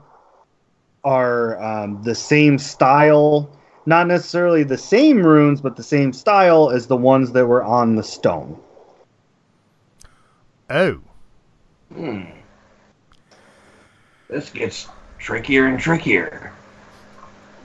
[1.06, 3.50] are um, the same style.
[3.86, 7.96] Not necessarily the same runes, but the same style as the ones that were on
[7.96, 8.60] the stone.
[10.70, 11.00] Oh,
[11.94, 12.24] hmm.
[14.30, 14.88] This gets
[15.20, 16.52] trickier and trickier.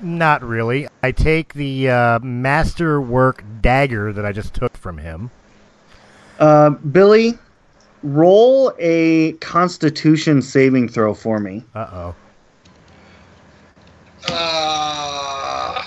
[0.00, 0.86] not really.
[1.03, 5.30] I take the uh, masterwork dagger that I just took from him.
[6.38, 7.36] Uh, Billy,
[8.05, 11.64] roll a Constitution saving throw for me.
[11.74, 12.14] Uh oh.
[14.28, 15.84] Uh,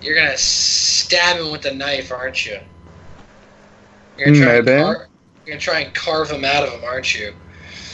[0.00, 2.58] you're gonna stab him with a knife, aren't you?
[4.16, 4.82] You're gonna try, and, Maybe.
[4.82, 5.08] car-
[5.44, 7.34] you're gonna try and carve him out of him, aren't you?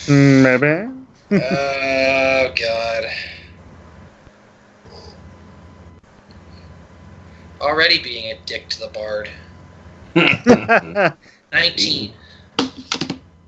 [0.09, 0.91] Maybe.
[1.33, 3.05] oh God.
[7.61, 9.31] Already being a dick to the bard.
[11.53, 12.13] 19.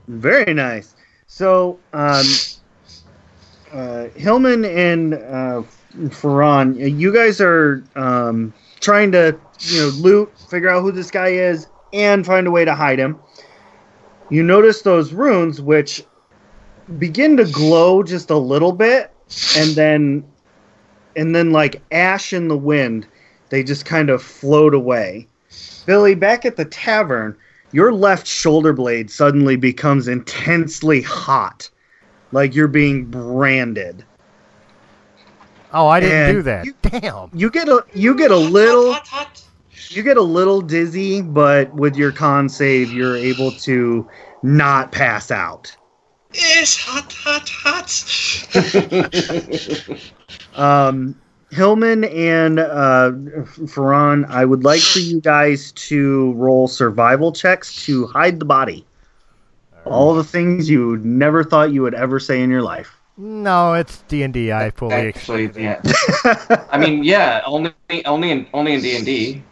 [0.09, 0.95] Very nice.
[1.27, 2.25] So, um,
[3.73, 5.63] uh, Hillman and uh,
[5.97, 11.29] Pharun, you guys are um, trying to, you know, loot, figure out who this guy
[11.29, 13.19] is, and find a way to hide him.
[14.31, 16.05] You notice those runes, which
[16.99, 19.13] begin to glow just a little bit,
[19.57, 20.25] and then,
[21.17, 23.07] and then like ash in the wind,
[23.49, 25.27] they just kind of float away.
[25.87, 27.37] Billy, back at the tavern,
[27.73, 31.69] your left shoulder blade suddenly becomes intensely hot,
[32.33, 34.05] like you're being branded.
[35.73, 36.65] Oh, I didn't And do that.
[36.67, 37.31] you- Damn.
[37.33, 39.43] You get a you get a little Hot, hot, hot.
[39.93, 44.09] You get a little dizzy, but with your con save, you're able to
[44.45, 45.77] not pass out.
[46.33, 47.91] It's hot, hot, hot.
[50.57, 51.21] Um,
[51.51, 53.13] Hillman and uh,
[53.67, 58.85] Pharun, I would like for you guys to roll survival checks to hide the body.
[59.85, 63.01] All the things you never thought you would ever say in your life.
[63.17, 64.53] No, it's D and D.
[64.53, 64.95] I fully.
[64.95, 65.81] Actually, yeah.
[66.71, 67.73] I mean, yeah, only
[68.05, 69.43] only in only in D and D.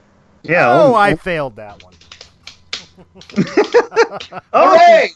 [0.43, 0.69] Yeah.
[0.71, 1.95] Oh, I failed that one.
[4.55, 5.11] Okay.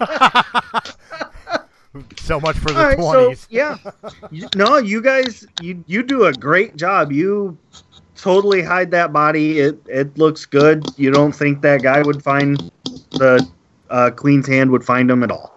[2.18, 3.46] So much for All the right, so twenties.
[3.50, 3.76] yeah,
[4.30, 7.10] You- no, you guys, you you do a great job.
[7.10, 7.56] You
[8.14, 9.58] totally hide that body.
[9.58, 10.84] It it looks good.
[10.96, 12.70] You don't think that guy would find
[13.12, 13.44] the
[13.90, 15.52] uh, Queen's hand would find him at all.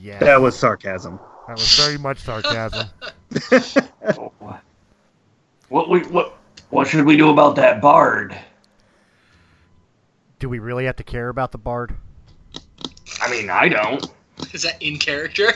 [0.00, 1.18] yeah, That was sarcasm.
[1.48, 2.86] that was very much sarcasm.
[4.16, 4.32] Oh,
[5.70, 6.36] What we what
[6.70, 8.36] what should we do about that bard?
[10.40, 11.94] Do we really have to care about the bard?
[13.22, 14.04] I mean, I don't.
[14.52, 15.52] Is that in character?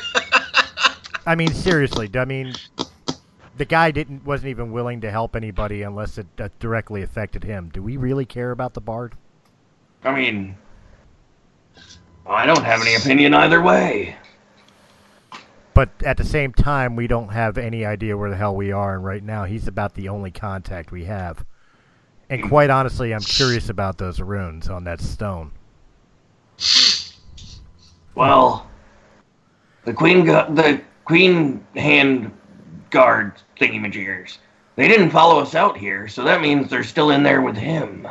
[1.26, 2.08] I mean, seriously.
[2.14, 2.54] I mean,
[3.56, 7.70] the guy didn't wasn't even willing to help anybody unless it uh, directly affected him.
[7.72, 9.14] Do we really care about the bard?
[10.04, 10.56] I mean,
[12.24, 14.16] I don't have any opinion either way.
[15.74, 18.94] But at the same time, we don't have any idea where the hell we are,
[18.94, 21.44] and right now he's about the only contact we have.
[22.30, 25.50] And quite honestly, I'm curious about those runes on that stone.
[28.14, 28.70] Well,
[29.84, 32.30] the queen gu- the queen hand
[32.90, 34.38] guard thingamajiggers.
[34.76, 38.08] They didn't follow us out here, so that means they're still in there with him.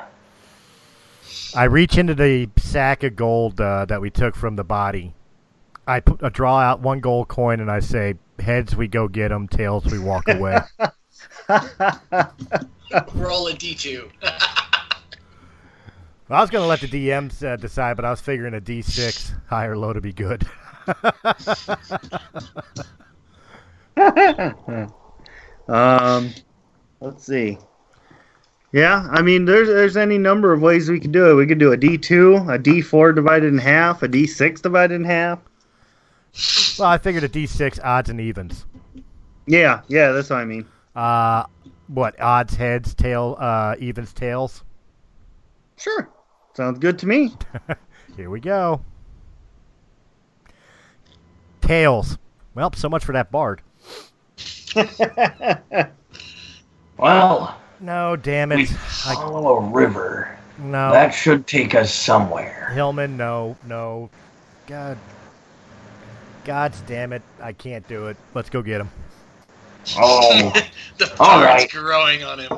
[1.55, 5.13] I reach into the sack of gold uh, that we took from the body.
[5.87, 9.29] I, put, I draw out one gold coin and I say, "Heads, we go get
[9.29, 10.57] them, Tails, we walk away."
[13.13, 14.09] Roll a d2.
[16.29, 19.65] I was gonna let the DMs uh, decide, but I was figuring a D6 high
[19.65, 20.47] or low to be good.
[25.67, 26.33] um,
[26.99, 27.59] let's see.
[28.71, 31.35] Yeah, I mean, there's there's any number of ways we could do it.
[31.35, 34.61] We could do a D two, a D four divided in half, a D six
[34.61, 35.37] divided in half.
[36.79, 38.65] Well, I figured a D6 odds and evens.
[39.45, 40.65] Yeah, yeah, that's what I mean.
[40.95, 41.43] Uh,
[41.87, 44.63] what odds, heads, tail, uh, evens, tails?
[45.77, 46.09] Sure,
[46.55, 47.33] sounds good to me.
[48.15, 48.81] Here we go.
[51.61, 52.17] Tails.
[52.55, 53.61] Well, so much for that bard.
[56.97, 58.69] Well, No, damn it.
[59.05, 60.37] I, follow a river.
[60.59, 60.91] no.
[60.91, 62.69] That should take us somewhere.
[62.73, 64.09] Hillman, no, no.
[64.67, 64.97] God.
[66.43, 67.21] God's damn it.
[67.41, 68.17] I can't do it.
[68.33, 68.89] Let's go get him.
[69.97, 70.53] Oh,
[70.97, 71.69] the All bard's right.
[71.69, 72.49] growing on him.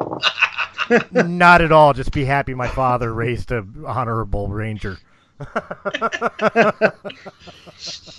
[1.11, 1.93] Not at all.
[1.93, 4.99] Just be happy my father raised a honorable ranger.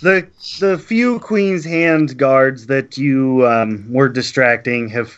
[0.01, 0.27] the
[0.59, 5.17] the few Queen's Hand guards that you um, were distracting have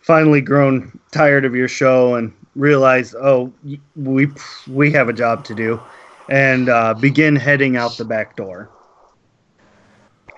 [0.00, 3.52] finally grown tired of your show and realize, oh,
[3.96, 4.28] we
[4.68, 5.80] we have a job to do,
[6.28, 8.70] and uh, begin heading out the back door.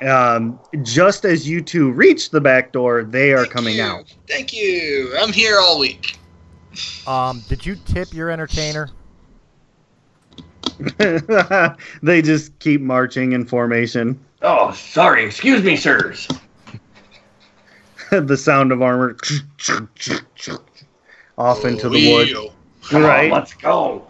[0.03, 3.83] Um, just as you two reach the back door, they are Thank coming you.
[3.83, 4.15] out.
[4.29, 5.17] Thank you.
[5.19, 6.19] I'm here all week.
[7.07, 8.91] Um, did you tip your entertainer?
[12.03, 14.19] they just keep marching in formation.
[14.43, 15.25] oh, sorry.
[15.25, 16.29] Excuse me, sirs.
[18.11, 19.17] the sound of armor
[21.39, 22.29] off into the Oh, wood.
[22.29, 22.51] we-
[22.89, 23.33] Come Right.
[23.33, 24.07] on, let's go.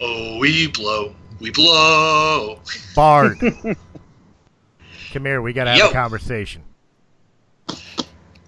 [0.00, 1.14] Oh, we blow.
[1.38, 2.58] We blow.
[2.94, 3.38] Bard.
[5.12, 5.40] Come here.
[5.42, 5.88] We gotta have Yo.
[5.88, 6.62] a conversation.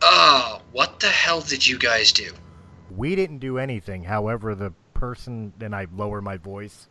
[0.03, 2.31] Oh, what the hell did you guys do?
[2.95, 4.05] We didn't do anything.
[4.05, 6.89] However, the person, and I lower my voice,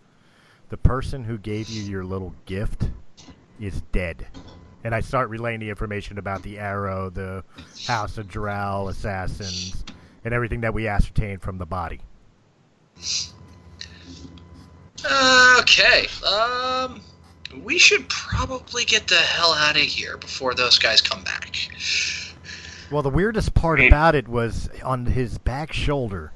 [0.70, 2.90] the person who gave you your little gift
[3.60, 4.28] is dead.
[4.84, 7.44] And I start relaying the information about the arrow, the
[7.88, 9.84] House of Drow assassins,
[10.24, 12.00] and everything that we ascertained from the body.
[15.60, 16.08] Okay.
[16.26, 17.02] Um,
[17.64, 21.56] we should probably get the hell out of here before those guys come back.
[22.92, 23.88] Well, the weirdest part Hey.
[23.88, 26.32] about it was on his back shoulder.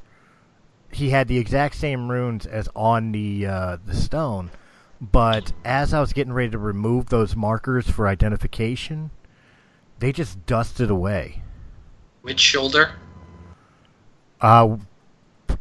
[0.91, 4.51] He had the exact same runes as on the uh, the stone,
[4.99, 9.11] but as I was getting ready to remove those markers for identification,
[9.99, 11.43] they just dusted away.
[12.23, 12.91] Which shoulder?
[14.41, 14.77] Uh,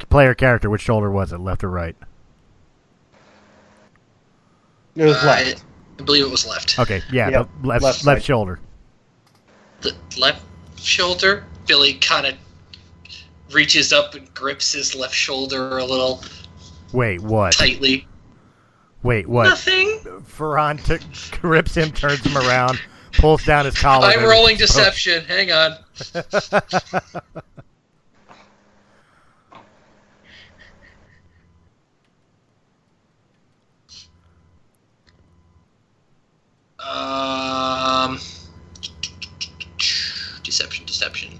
[0.09, 1.95] player character, which shoulder was it, left or right?
[4.97, 5.65] It was Uh, left.
[5.99, 6.79] I believe it was left.
[6.79, 8.59] Okay, yeah, Yep, left left left, shoulder.
[9.83, 10.43] The left
[10.81, 11.45] shoulder.
[11.67, 12.35] Billy kind of
[13.53, 16.25] reaches up and grips his left shoulder a little
[16.93, 17.53] Wait, what?
[17.53, 18.07] tightly.
[19.03, 19.45] Wait, what?
[19.45, 20.01] Nothing.
[20.37, 21.01] Pharun took,
[21.41, 22.81] grips him, turns him around,
[23.13, 24.09] pulls down his collar.
[24.09, 25.25] I'm rolling deception.
[25.25, 25.77] Hang on.
[36.79, 38.19] Um,
[40.43, 41.39] deception, deception.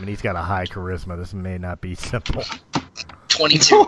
[0.00, 1.18] Damn, and he's got a high charisma.
[1.18, 2.42] This may not be simple.
[3.28, 3.84] Twenty-two.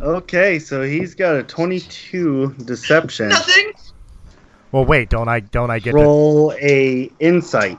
[0.02, 3.30] okay, so he's got a 22 deception.
[3.30, 3.72] Nothing.
[4.70, 7.78] Well, wait, don't I don't I get Roll a insight.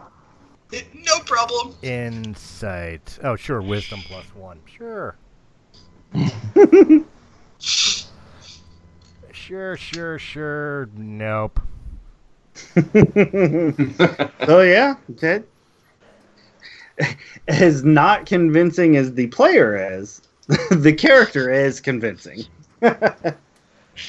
[0.71, 1.75] No problem.
[1.81, 3.19] the insight?
[3.23, 4.59] Oh, sure, wisdom plus one.
[4.65, 5.15] Sure.
[7.59, 10.89] sure, sure, sure.
[10.95, 11.59] Nope.
[12.55, 12.83] so
[14.47, 15.43] oh, yeah, Ted.
[17.47, 20.21] As not convincing as the player is,
[20.71, 22.45] the character is convincing.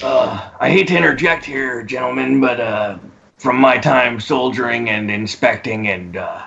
[0.01, 2.97] Uh, I hate to interject here, gentlemen, but uh,
[3.37, 6.43] from my time soldiering and inspecting, and uh,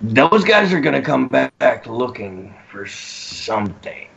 [0.00, 4.08] those guys are gonna come back looking for something.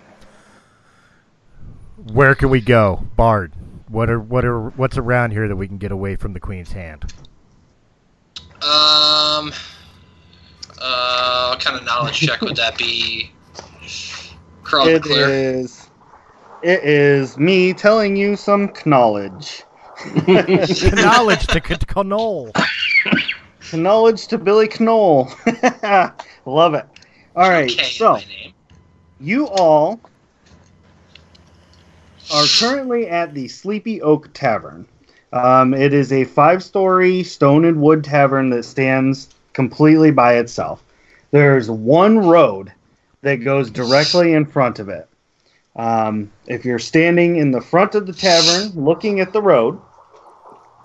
[2.11, 3.53] Where can we go, Bard?
[3.87, 6.71] What are what are what's around here that we can get away from the Queen's
[6.71, 7.13] hand?
[8.63, 9.53] Um,
[10.81, 13.31] uh, what kind of knowledge check would that be?
[14.63, 15.27] Crawl It clear.
[15.27, 15.89] is.
[16.61, 19.63] It is me telling you some knowledge.
[20.27, 21.59] Knowledge to
[21.93, 22.51] Gnoll.
[23.73, 25.29] Knowledge to Billy Gnoll.
[26.45, 26.85] Love it.
[27.35, 28.19] All right, K in so
[29.19, 29.99] you all
[32.31, 34.87] are currently at the Sleepy Oak Tavern.
[35.33, 40.83] Um, it is a five-story stone and wood tavern that stands completely by itself.
[41.31, 42.71] There's one road
[43.21, 45.07] that goes directly in front of it.
[45.75, 49.79] Um, if you're standing in the front of the tavern, looking at the road,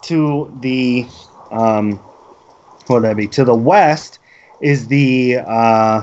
[0.03, 1.07] to the
[1.51, 1.99] um,
[2.87, 3.27] what would that be?
[3.29, 4.19] To the west
[4.61, 6.03] is the uh,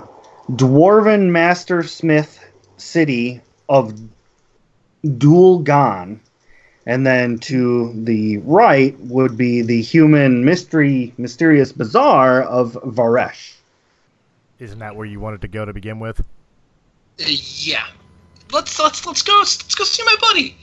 [0.52, 2.40] dwarven mastersmith
[2.78, 3.94] city of
[5.06, 6.20] Dulgan.
[6.86, 13.54] And then to the right would be the human mystery mysterious bazaar of Varesh.
[14.60, 16.20] Isn't that where you wanted to go to begin with?
[17.20, 17.86] Uh, yeah.
[18.52, 20.58] Let's let's let's go let's go see my buddy.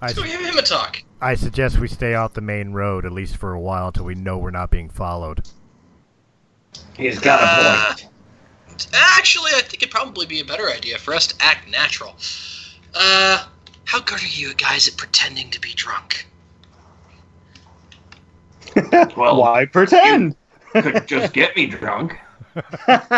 [0.00, 1.02] I, Let's go give him a talk.
[1.20, 4.14] I suggest we stay off the main road at least for a while until we
[4.14, 5.42] know we're not being followed.
[6.96, 8.86] He's got a Uh, point.
[8.94, 12.14] Actually, I think it'd probably be a better idea for us to act natural.
[12.94, 13.46] Uh,
[13.88, 16.26] how good are you guys at pretending to be drunk?
[19.16, 20.36] Well, Why pretend?
[20.72, 22.16] could just get me drunk.
[22.86, 23.12] I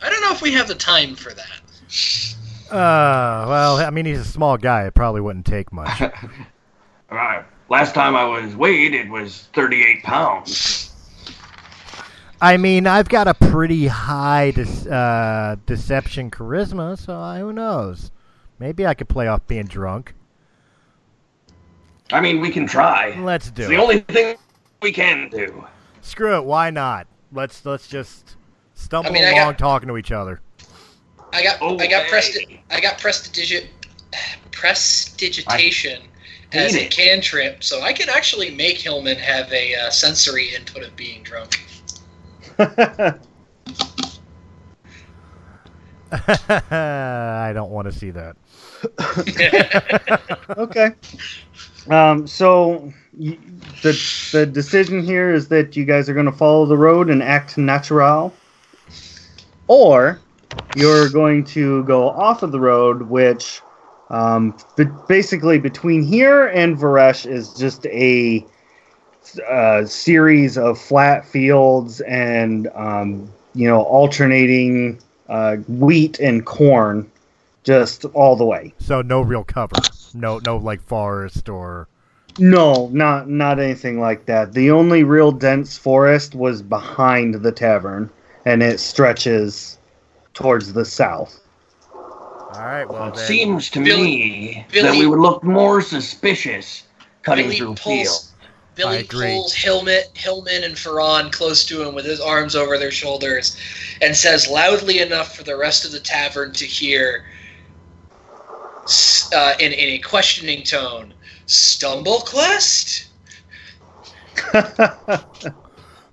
[0.00, 2.34] don't know if we have the time for that.
[2.70, 4.86] Uh, well, I mean, he's a small guy.
[4.86, 6.02] It probably wouldn't take much.
[7.10, 10.90] Uh, last time I was weighed, it was 38 pounds.
[12.40, 18.10] I mean, I've got a pretty high de- uh, deception charisma, so who knows?
[18.58, 20.14] Maybe I could play off being drunk.
[22.12, 23.18] I mean, we can try.
[23.18, 23.74] Let's do It's it.
[23.76, 24.36] the only thing
[24.82, 25.64] we can do.
[26.02, 26.44] Screw it.
[26.44, 27.06] Why not?
[27.32, 28.36] Let's let's just
[28.74, 30.40] stumble I mean, along got- talking to each other.
[31.32, 32.10] I got I got Okay.
[32.10, 33.66] presti- I got prestidigit
[34.52, 36.02] prestidigitation
[36.52, 36.90] as hate a it.
[36.92, 41.58] cantrip, so I can actually make Hillman have a uh, sensory input of being drunk.
[46.12, 48.36] I don't want to see that.
[50.56, 50.90] okay.
[51.90, 53.38] Um, so y-
[53.82, 57.22] the the decision here is that you guys are going to follow the road and
[57.22, 58.34] act natural,
[59.68, 60.20] or
[60.76, 63.60] you're going to go off of the road, which
[64.10, 64.56] um,
[65.08, 68.44] basically between here and Varesh is just a
[69.48, 77.10] uh, series of flat fields and um, you know alternating uh, wheat and corn
[77.64, 78.72] just all the way.
[78.78, 79.76] So no real cover.
[80.14, 81.88] No no like forest or
[82.38, 84.52] No, not not anything like that.
[84.52, 88.10] The only real dense forest was behind the tavern,
[88.44, 89.78] and it stretches
[90.34, 91.40] towards the south.
[91.94, 93.26] All right, well it then.
[93.26, 96.84] seems to Billy- me Billy- that we would look more suspicious
[97.22, 98.20] cutting Billy through pulls field.
[98.30, 102.90] I Billy pulls Hillman, Hillman and Pharun close to him with his arms over their
[102.90, 103.56] shoulders
[104.02, 107.43] and says loudly enough for the rest of the tavern to hear s-
[109.34, 111.14] uh, in, in a questioning tone,
[111.46, 113.06] Stumblequest?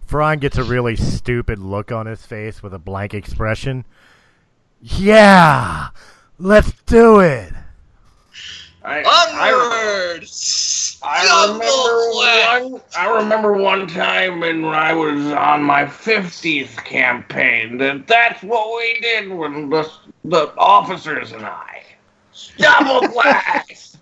[0.07, 3.85] Pharun gets a really stupid look on his face with a blank expression.
[4.81, 5.89] Yeah,
[6.37, 7.53] let's do it.
[8.83, 10.27] I, I, Onward!
[11.03, 12.81] I remember one.
[12.97, 18.99] I remember one time when I was on my fiftieth campaign that that's what we
[19.01, 19.91] did when the
[20.25, 21.83] the officers and I.
[22.57, 23.97] Double blast.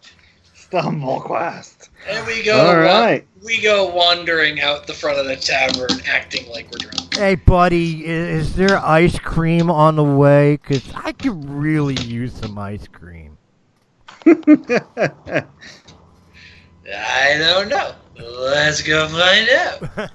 [0.55, 1.89] Stumblequest.
[2.07, 3.25] And we go, All right.
[3.43, 7.15] we go wandering out the front of the tavern, acting like we're drunk.
[7.15, 10.57] Hey, buddy, i- is there ice cream on the way?
[10.57, 13.37] Cause I could really use some ice cream.
[14.25, 15.43] I
[17.37, 17.93] don't know.
[18.17, 20.11] Let's go find out.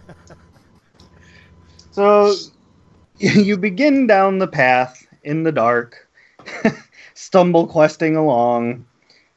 [1.90, 2.34] so
[3.18, 6.08] you begin down the path in the dark,
[7.24, 8.84] stumble questing along.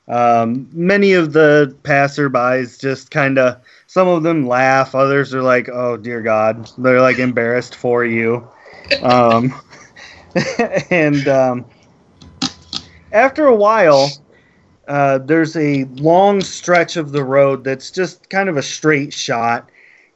[0.07, 3.57] Um, many of the passerbys just kind of,
[3.87, 8.47] some of them laugh, others are like, "Oh dear God," they're like embarrassed for you.
[9.01, 9.53] Um,
[10.91, 11.65] and um,
[13.11, 14.09] after a while,
[14.87, 19.69] uh, there's a long stretch of the road that's just kind of a straight shot,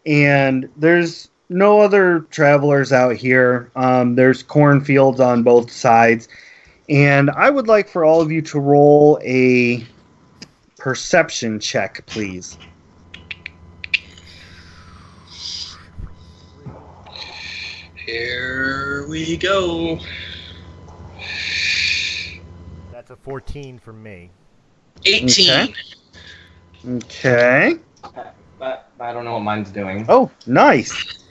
[0.06, 3.72] and there's no other travelers out here.
[3.76, 6.30] Um, there's cornfields on both sides,
[6.92, 9.86] and I would like for all of you to roll a
[10.78, 12.58] perception check, please.
[18.06, 20.00] Here we go.
[22.92, 24.30] That's a 14 for me.
[25.06, 25.50] 18.
[25.50, 25.74] Okay.
[26.86, 27.78] Okay.
[28.60, 30.06] but I don't know what mine's doing.
[30.10, 31.24] Oh, nice.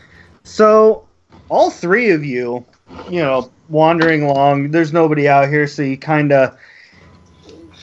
[0.42, 1.06] So,
[1.50, 2.64] all three of you,
[3.08, 6.56] you know, wandering along, there's nobody out here, so you kind of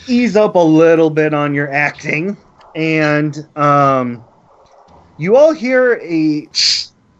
[0.08, 2.38] ease up a little bit on your acting.
[2.74, 4.24] And um,
[5.18, 6.48] you all hear a,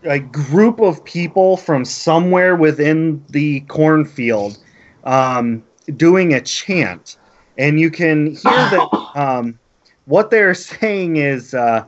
[0.04, 4.58] a group of people from somewhere within the cornfield
[5.04, 5.64] um,
[5.98, 7.18] doing a chant.
[7.58, 9.60] And you can hear that um,
[10.06, 11.54] what they're saying is.
[11.54, 11.86] Uh,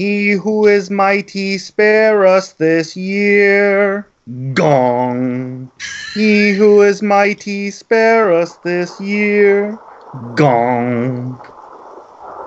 [0.00, 4.08] he who is mighty, spare us this year.
[4.54, 5.70] Gong.
[6.14, 9.78] He who is mighty, spare us this year.
[10.34, 11.38] Gong.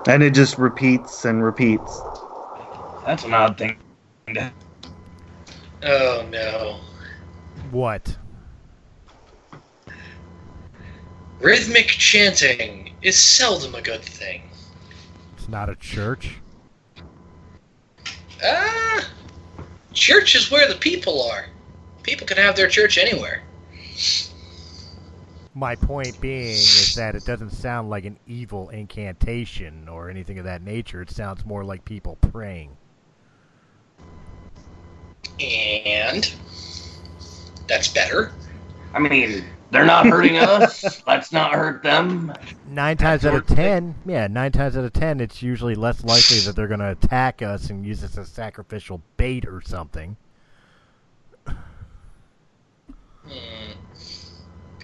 [0.07, 2.01] And it just repeats and repeats.
[3.05, 3.77] That's an odd thing.
[4.33, 4.51] to-
[5.83, 6.79] Oh no.
[7.69, 8.17] What?
[11.39, 14.41] Rhythmic chanting is seldom a good thing.
[15.37, 16.39] It's not a church.
[18.43, 19.09] Ah,
[19.93, 21.45] church is where the people are.
[22.03, 23.43] People can have their church anywhere.
[25.55, 30.45] My point being is that it doesn't sound like an evil incantation or anything of
[30.45, 31.01] that nature.
[31.01, 32.75] It sounds more like people praying.
[35.39, 36.33] And
[37.67, 38.33] that's better.
[38.93, 41.05] I mean, they're not hurting us.
[41.07, 42.33] Let's not hurt them.
[42.67, 43.55] Nine times out of sort of thing.
[43.55, 46.91] ten, yeah, nine times out of ten, it's usually less likely that they're going to
[46.91, 50.15] attack us and use us as a sacrificial bait or something.
[51.47, 51.55] Hmm.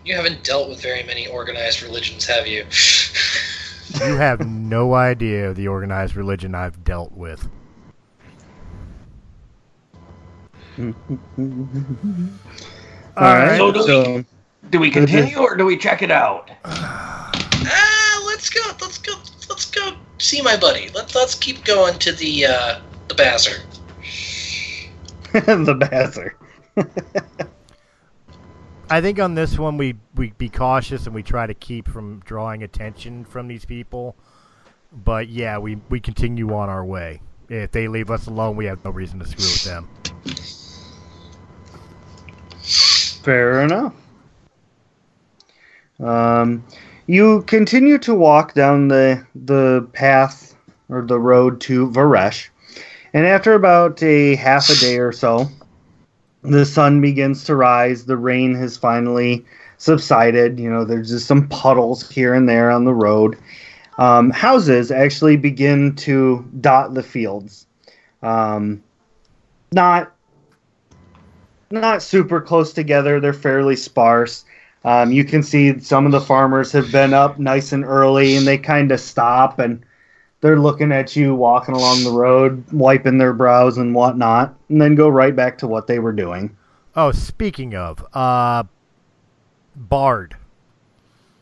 [0.04, 2.66] You haven't dealt with very many organized religions, have you?
[4.06, 7.50] You have no idea of the organized religion I've dealt with.
[10.80, 10.94] All
[13.18, 13.58] right.
[13.58, 14.24] So
[14.70, 16.51] do we- So, Do we continue or do we check it out?
[16.66, 18.62] ah, let's go.
[18.82, 19.14] Let's go.
[19.49, 20.89] Let's go see my buddy.
[20.93, 23.55] Let's let's keep going to the uh, the bazaar.
[25.34, 26.36] the bazar.
[28.91, 32.20] I think on this one we we be cautious and we try to keep from
[32.26, 34.16] drawing attention from these people.
[34.91, 37.22] But yeah, we we continue on our way.
[37.49, 39.89] If they leave us alone, we have no reason to screw with them.
[43.24, 43.93] Fair enough.
[46.00, 46.64] Um,
[47.08, 50.56] you continue to walk down the the path
[50.89, 52.50] or the road to Varesh,
[53.14, 55.50] and after about a half a day or so,
[56.43, 58.06] the sun begins to rise.
[58.06, 59.45] The rain has finally
[59.78, 60.60] subsided.
[60.60, 63.38] You know, there's just some puddles here and there on the road.
[63.97, 67.66] Um, houses actually begin to dot the fields.
[68.22, 68.84] Um,
[69.72, 70.14] not
[71.72, 73.20] not super close together.
[73.20, 74.45] They're fairly sparse.
[74.86, 78.47] Um, you can see some of the farmers have been up nice and early, and
[78.47, 79.84] they kind of stop and
[80.41, 84.95] they're looking at you walking along the road, wiping their brows and whatnot, and then
[84.95, 86.55] go right back to what they were doing.
[86.95, 88.63] Oh, speaking of, uh,
[89.75, 90.36] Bard.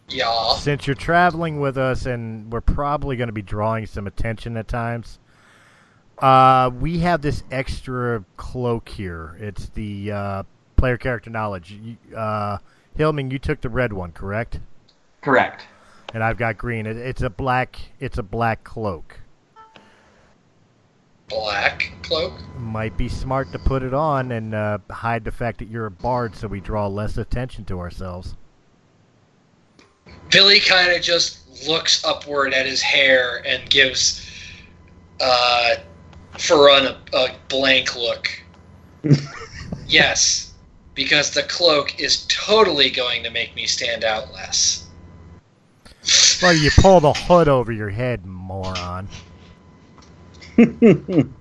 [0.10, 0.54] Yeah.
[0.56, 4.68] Since you're traveling with us, and we're probably going to be drawing some attention at
[4.68, 5.20] times,
[6.20, 9.38] uh, we have this extra cloak here.
[9.40, 10.44] It's the uh,
[10.76, 11.78] player character knowledge.
[12.16, 12.58] Uh,
[12.98, 14.60] Hillman, you took the red one, correct?
[15.22, 15.66] Correct.
[16.14, 16.88] And I've got green.
[16.88, 17.78] It, it's a black.
[18.00, 19.20] It's a black cloak.
[21.30, 22.34] Black cloak.
[22.58, 25.92] Might be smart to put it on and uh, hide the fact that you're a
[25.92, 28.36] bard, so we draw less attention to ourselves.
[30.32, 34.28] Billy kind of just looks upward at his hair and gives
[35.22, 35.76] uh,
[36.34, 38.30] Pharun a, a blank look.
[39.88, 40.54] yes,
[40.98, 44.88] because the cloak is totally going to make me stand out less.
[46.42, 49.08] Well, you pull the hood over your head, moron.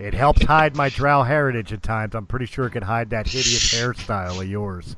[0.00, 2.14] It helps hide my drow heritage at times.
[2.14, 4.96] I'm pretty sure it could hide that hideous hairstyle of yours.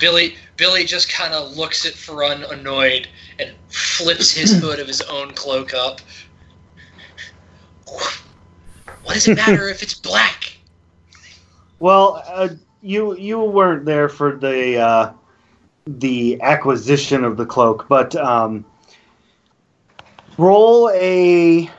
[0.00, 3.06] Billy Billy just kind of looks at Pharun annoyed
[3.38, 6.00] and flips his hood of his own cloak up.
[9.04, 10.56] What does it matter if it's black?
[11.78, 12.48] Well, uh,
[12.82, 15.12] you you weren't there for the uh,
[15.86, 18.64] the acquisition of the cloak, but um,
[20.38, 21.70] roll a.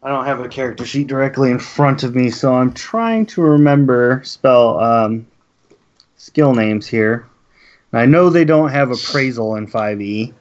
[0.00, 3.42] I don't have a character sheet directly in front of me, so I'm trying to
[3.42, 5.26] remember spell um,
[6.16, 7.26] skill names here.
[7.92, 9.66] I know they don't have appraisal in E.
[9.66, 10.34] 5e.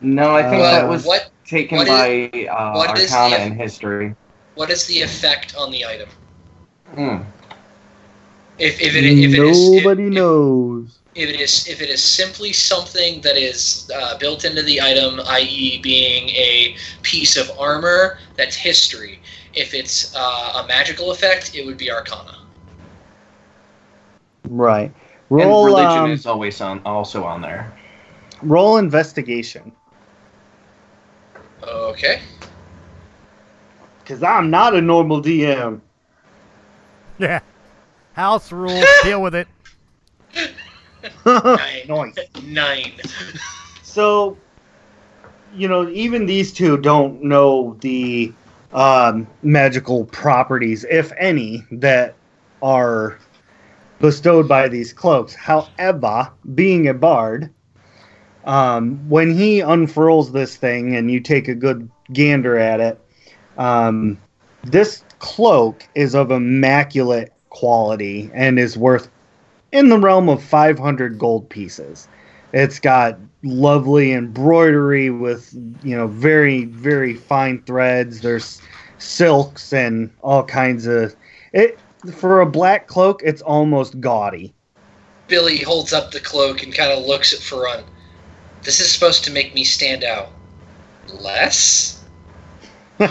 [0.00, 3.42] No, I think Uh, that was what taken what by uh, what is Arcana the-
[3.42, 4.14] and History.
[4.54, 6.08] what is the effect on the item?
[6.94, 7.18] Hmm.
[8.58, 10.98] If, if it if it is if, Nobody knows.
[11.14, 15.20] if it is if it is simply something that is uh, built into the item,
[15.26, 19.20] i.e., being a piece of armor, that's history.
[19.54, 22.38] If it's uh, a magical effect, it would be Arcana.
[24.48, 24.92] Right.
[25.30, 27.72] and religion um, is always on, also on there.
[28.42, 29.72] roll investigation.
[31.66, 32.20] Okay.
[34.04, 35.80] Cause I'm not a normal DM.
[37.18, 37.40] Yeah.
[38.12, 38.84] House rules.
[39.02, 39.48] deal with it.
[41.24, 41.86] Nine.
[41.88, 42.14] nice.
[42.44, 42.92] Nine.
[43.82, 44.36] So,
[45.54, 48.32] you know, even these two don't know the
[48.72, 52.14] um, magical properties, if any, that
[52.62, 53.18] are
[54.00, 55.34] bestowed by these cloaks.
[55.34, 57.50] However, being a bard,
[58.44, 63.00] um, when he unfurls this thing and you take a good gander at it,
[63.58, 64.18] um,
[64.62, 69.08] this cloak is of immaculate quality and is worth
[69.72, 72.08] in the realm of 500 gold pieces.
[72.52, 78.20] It's got lovely embroidery with, you know, very, very fine threads.
[78.20, 78.62] There's
[78.98, 81.16] silks and all kinds of
[81.52, 81.78] it
[82.12, 84.52] for a black cloak, it's almost gaudy.
[85.26, 87.82] Billy holds up the cloak and kind of looks at Pharun.
[88.64, 90.30] This is supposed to make me stand out.
[91.20, 92.02] Less?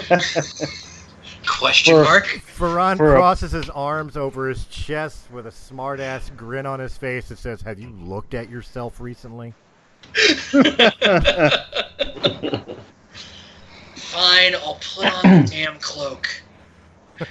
[1.47, 2.25] Question For- mark?
[2.27, 6.97] Pharun For a- crosses his arms over his chest with a smart-ass grin on his
[6.97, 9.53] face that says, "Have you looked at yourself recently?"
[13.95, 16.27] Fine, I'll put on the damn cloak.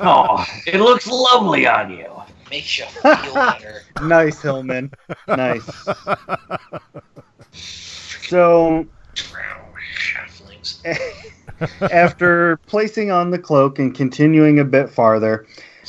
[0.00, 2.11] Oh, it looks lovely on you.
[2.52, 3.82] Makes you feel better.
[4.02, 4.90] nice, Hillman.
[5.26, 5.88] Nice.
[8.28, 8.86] So,
[11.90, 15.46] after placing on the cloak and continuing a bit farther,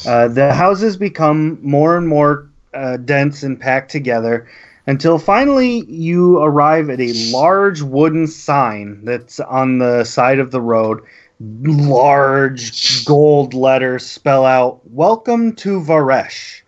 [0.07, 4.47] uh, the houses become more and more uh, dense and packed together
[4.87, 10.61] until finally you arrive at a large wooden sign that's on the side of the
[10.61, 11.01] road.
[11.45, 16.61] Large gold letters spell out "Welcome to Varesh."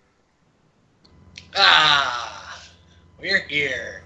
[1.55, 2.61] Ah,
[3.17, 4.03] we're here.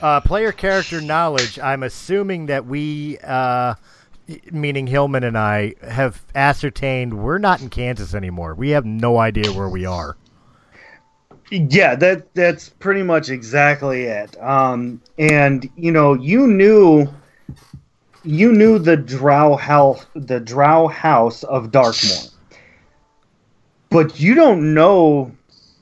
[0.00, 1.60] Uh, player character knowledge.
[1.60, 3.74] I'm assuming that we, uh,
[4.50, 8.56] meaning Hillman and I, have ascertained we're not in Kansas anymore.
[8.56, 10.16] We have no idea where we are.
[11.52, 14.40] Yeah, that that's pretty much exactly it.
[14.42, 17.06] Um, and you know, you knew,
[18.24, 22.30] you knew the Drow house, the Drow house of Darkmoor,
[23.88, 25.32] but you don't know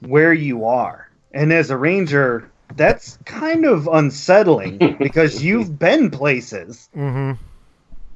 [0.01, 1.11] where you are.
[1.33, 6.89] And as a ranger, that's kind of unsettling because you've been places.
[6.97, 7.41] Mm-hmm.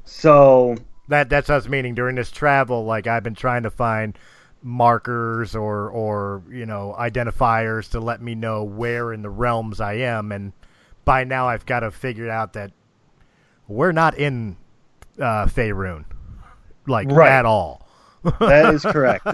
[0.05, 0.77] So
[1.09, 2.85] That that's us meaning during this travel.
[2.85, 4.19] Like I've been trying to find
[4.63, 9.95] markers or or you know identifiers to let me know where in the realms I
[9.95, 10.53] am, and
[11.05, 12.73] by now I've got to figure out that
[13.69, 14.57] we're not in
[15.19, 16.05] uh, Faerun,
[16.87, 17.31] like Right.
[17.31, 17.89] at all.
[18.41, 19.27] that is correct.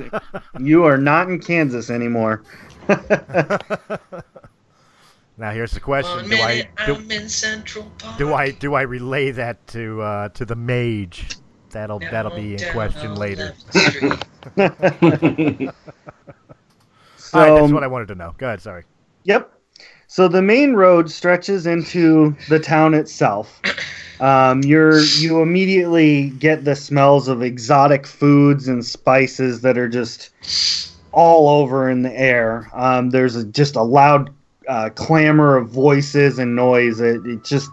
[0.58, 2.42] you are not in Kansas anymore.
[5.40, 8.18] Now here's the question: Do I do, I'm in Central Park.
[8.18, 11.28] do I do I relay that to uh, to the mage?
[11.70, 13.54] That'll Now that'll be in question later.
[13.72, 14.12] Left Street.
[17.16, 18.34] So, All right, that's what I wanted to know.
[18.36, 18.60] Go ahead.
[18.60, 18.82] Sorry.
[19.24, 19.52] Yep.
[20.08, 23.60] So the main road stretches into the town itself.
[24.20, 30.30] Um, you're you immediately get the smells of exotic foods and spices that are just
[31.12, 32.68] all over in the air.
[32.74, 34.30] Um, there's a, just a loud
[34.68, 37.00] uh, clamor of voices and noise.
[37.00, 37.70] It, it's just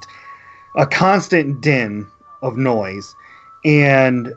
[0.75, 2.05] a constant din
[2.41, 3.15] of noise,
[3.63, 4.33] and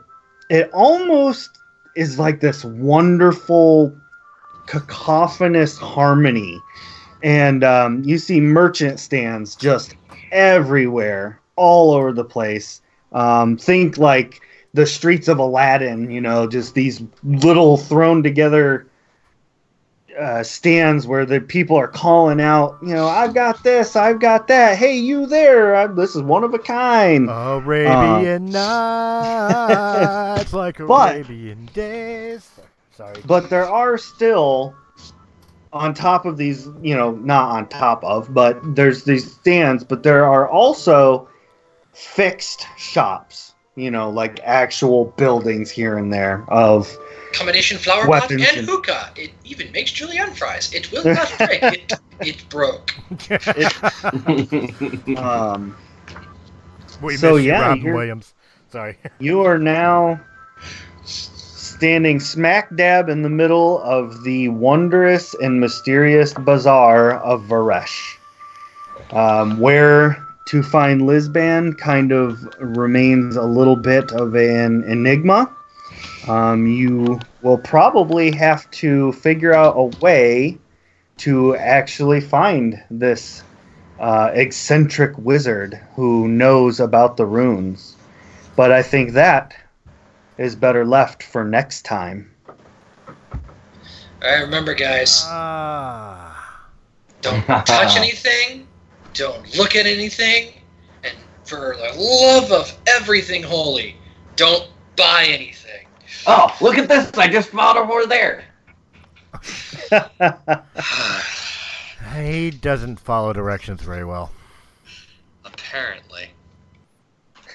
[0.49, 1.51] it almost
[1.95, 3.95] is like this wonderful
[4.67, 6.61] cacophonous harmony
[7.23, 9.95] and um, you see merchant stands just
[10.31, 12.81] everywhere, all over the place.
[13.13, 14.41] Um, think like
[14.75, 18.87] the streets of Aladdin, you know, just these little thrown together
[20.19, 24.49] uh, stands where the people are calling out, you know, I've got this, I've got
[24.49, 24.77] that.
[24.77, 25.77] Hey, you there?
[25.77, 27.29] I, this is one of a kind.
[27.31, 32.51] Arabian nights, It's like But- Arabian days.
[32.97, 33.15] Sorry.
[33.27, 34.75] but there are still
[35.73, 40.03] on top of these you know not on top of but there's these stands but
[40.03, 41.29] there are also
[41.99, 46.97] fixed shops you know like actual buildings here and there of
[47.33, 49.11] Combination flower pot and and- hookah.
[49.15, 50.73] It even makes julienne fries.
[50.73, 51.63] It will not break.
[51.63, 52.95] it, it broke.
[55.19, 55.77] um
[57.03, 58.33] we So, yeah, Robin you're- Williams.
[58.71, 58.97] Sorry.
[59.19, 60.21] you are now
[61.05, 68.17] standing smack dab in the middle of the wondrous and mysterious bazaar of Varesh,
[69.13, 75.55] um, where to find Lisban kind of remains a little bit of an enigma.
[76.27, 80.59] Um, you will probably have to figure out a way
[81.19, 83.43] to actually find this
[83.99, 87.97] uh, eccentric wizard who knows about the runes.
[88.57, 89.55] But I think that
[90.39, 92.31] is better left for next time.
[94.23, 96.61] I remember, guys, Ah.
[97.23, 98.68] don't touch anything,
[99.15, 100.53] don't look at anything,
[101.05, 103.97] and for the love of everything holy,
[104.37, 105.87] don't buy anything.
[106.27, 107.11] Oh, look at this!
[107.17, 108.45] I just found over there.
[112.17, 114.31] he doesn't follow directions very well.
[115.45, 116.31] Apparently.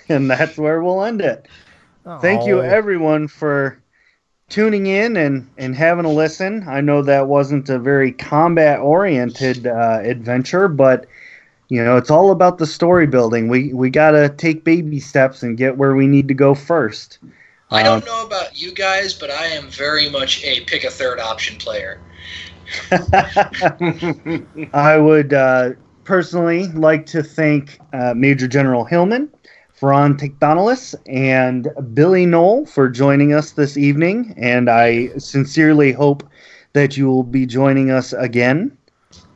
[0.09, 1.47] and that's where we'll end it.
[2.21, 2.61] Thank you, Oh.
[2.61, 3.79] everyone, for
[4.49, 6.65] tuning in and, and having a listen.
[6.67, 11.05] I know that wasn't a very combat oriented uh, adventure, but
[11.73, 13.49] you know it's all about the story building.
[13.49, 17.19] We we gotta take baby steps and get where we need to go first.
[17.71, 20.89] I Um, don't know about you guys, but I am very much a pick a
[20.91, 22.01] third option player.
[24.73, 25.69] I would uh,
[26.03, 29.29] personally like to thank uh, Major General Hillman,
[29.79, 34.33] Pharun Takthanlus, and Billy Gnoll for joining us this evening.
[34.37, 36.23] And I sincerely hope
[36.73, 38.77] that you will be joining us again.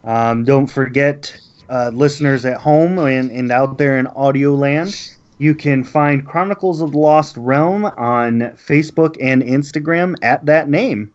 [0.04, 5.53] Um, don't forget, uh, listeners at home and, and out there in audio land, you
[5.53, 11.13] can find Chronicles of the Lost Realm on Facebook and Instagram at that name.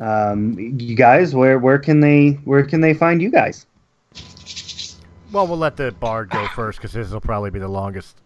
[0.00, 3.66] Um, you guys, where where can they where can they find you guys?
[5.30, 8.16] Well, we'll let the bard go first because his will probably be the longest.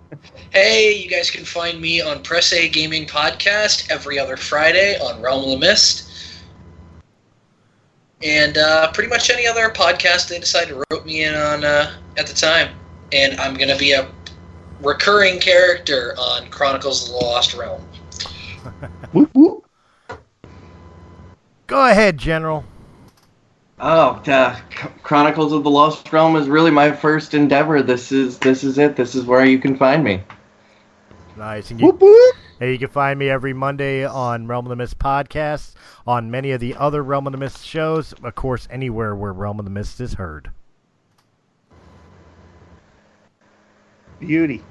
[0.51, 5.21] Hey, you guys can find me on Press A Gaming Podcast every other Friday on
[5.21, 6.06] Realm of the Mist.
[8.24, 11.95] And uh, pretty much any other podcast they decide to rope me in on uh,
[12.18, 12.76] at the time.
[13.11, 14.09] And I'm going to be a
[14.82, 17.82] recurring character on Chronicles of the Lost Realm.
[19.13, 19.65] Whoop, whoop.
[21.68, 22.65] Go ahead, General.
[23.80, 24.59] Oh, uh,
[25.03, 27.82] Chronicles of the Lost Realm is really my first endeavor.
[27.84, 28.95] This is this is it.
[28.95, 30.22] This is where you can find me.
[31.38, 31.70] Nice.
[31.72, 32.36] And you, Whoop, whoop.
[32.59, 35.76] hey, you can find me every Monday on Realm of the Mist podcast,
[36.07, 39.59] on many of the other Realm of the Mist shows, of course, anywhere where Realm
[39.59, 40.49] of the Mist is heard.
[44.19, 44.63] Beauty.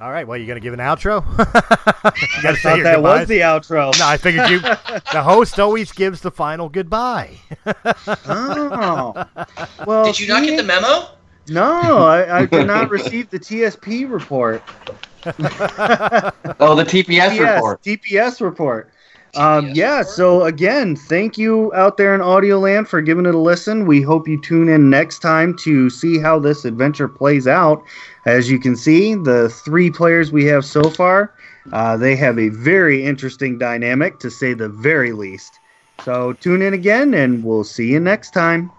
[0.00, 0.28] All right.
[0.28, 1.24] Well, you gonna give an outro?
[1.38, 3.02] I thought that goodbyes?
[3.02, 3.98] was the outro.
[3.98, 4.60] No, I figured you.
[5.12, 7.36] the host always gives the final goodbye.
[8.06, 9.24] Oh.
[9.86, 11.08] Well, Did you not get the memo?
[11.48, 14.62] No, I, I did not receive the TSP report.
[16.60, 17.82] Oh, the TPS TPS, report.
[17.82, 18.90] TPS report.
[19.34, 20.08] Um, TPS yeah, report?
[20.08, 23.86] so again, thank you out there in Audio Land for giving it a listen.
[23.86, 27.82] We hope you tune in next time to see how this adventure plays out.
[28.26, 31.34] As you can see, the three players we have so far,
[31.72, 35.58] uh, they have a very interesting dynamic, to say the very least.
[36.04, 38.70] So tune in again, and we'll see you next time.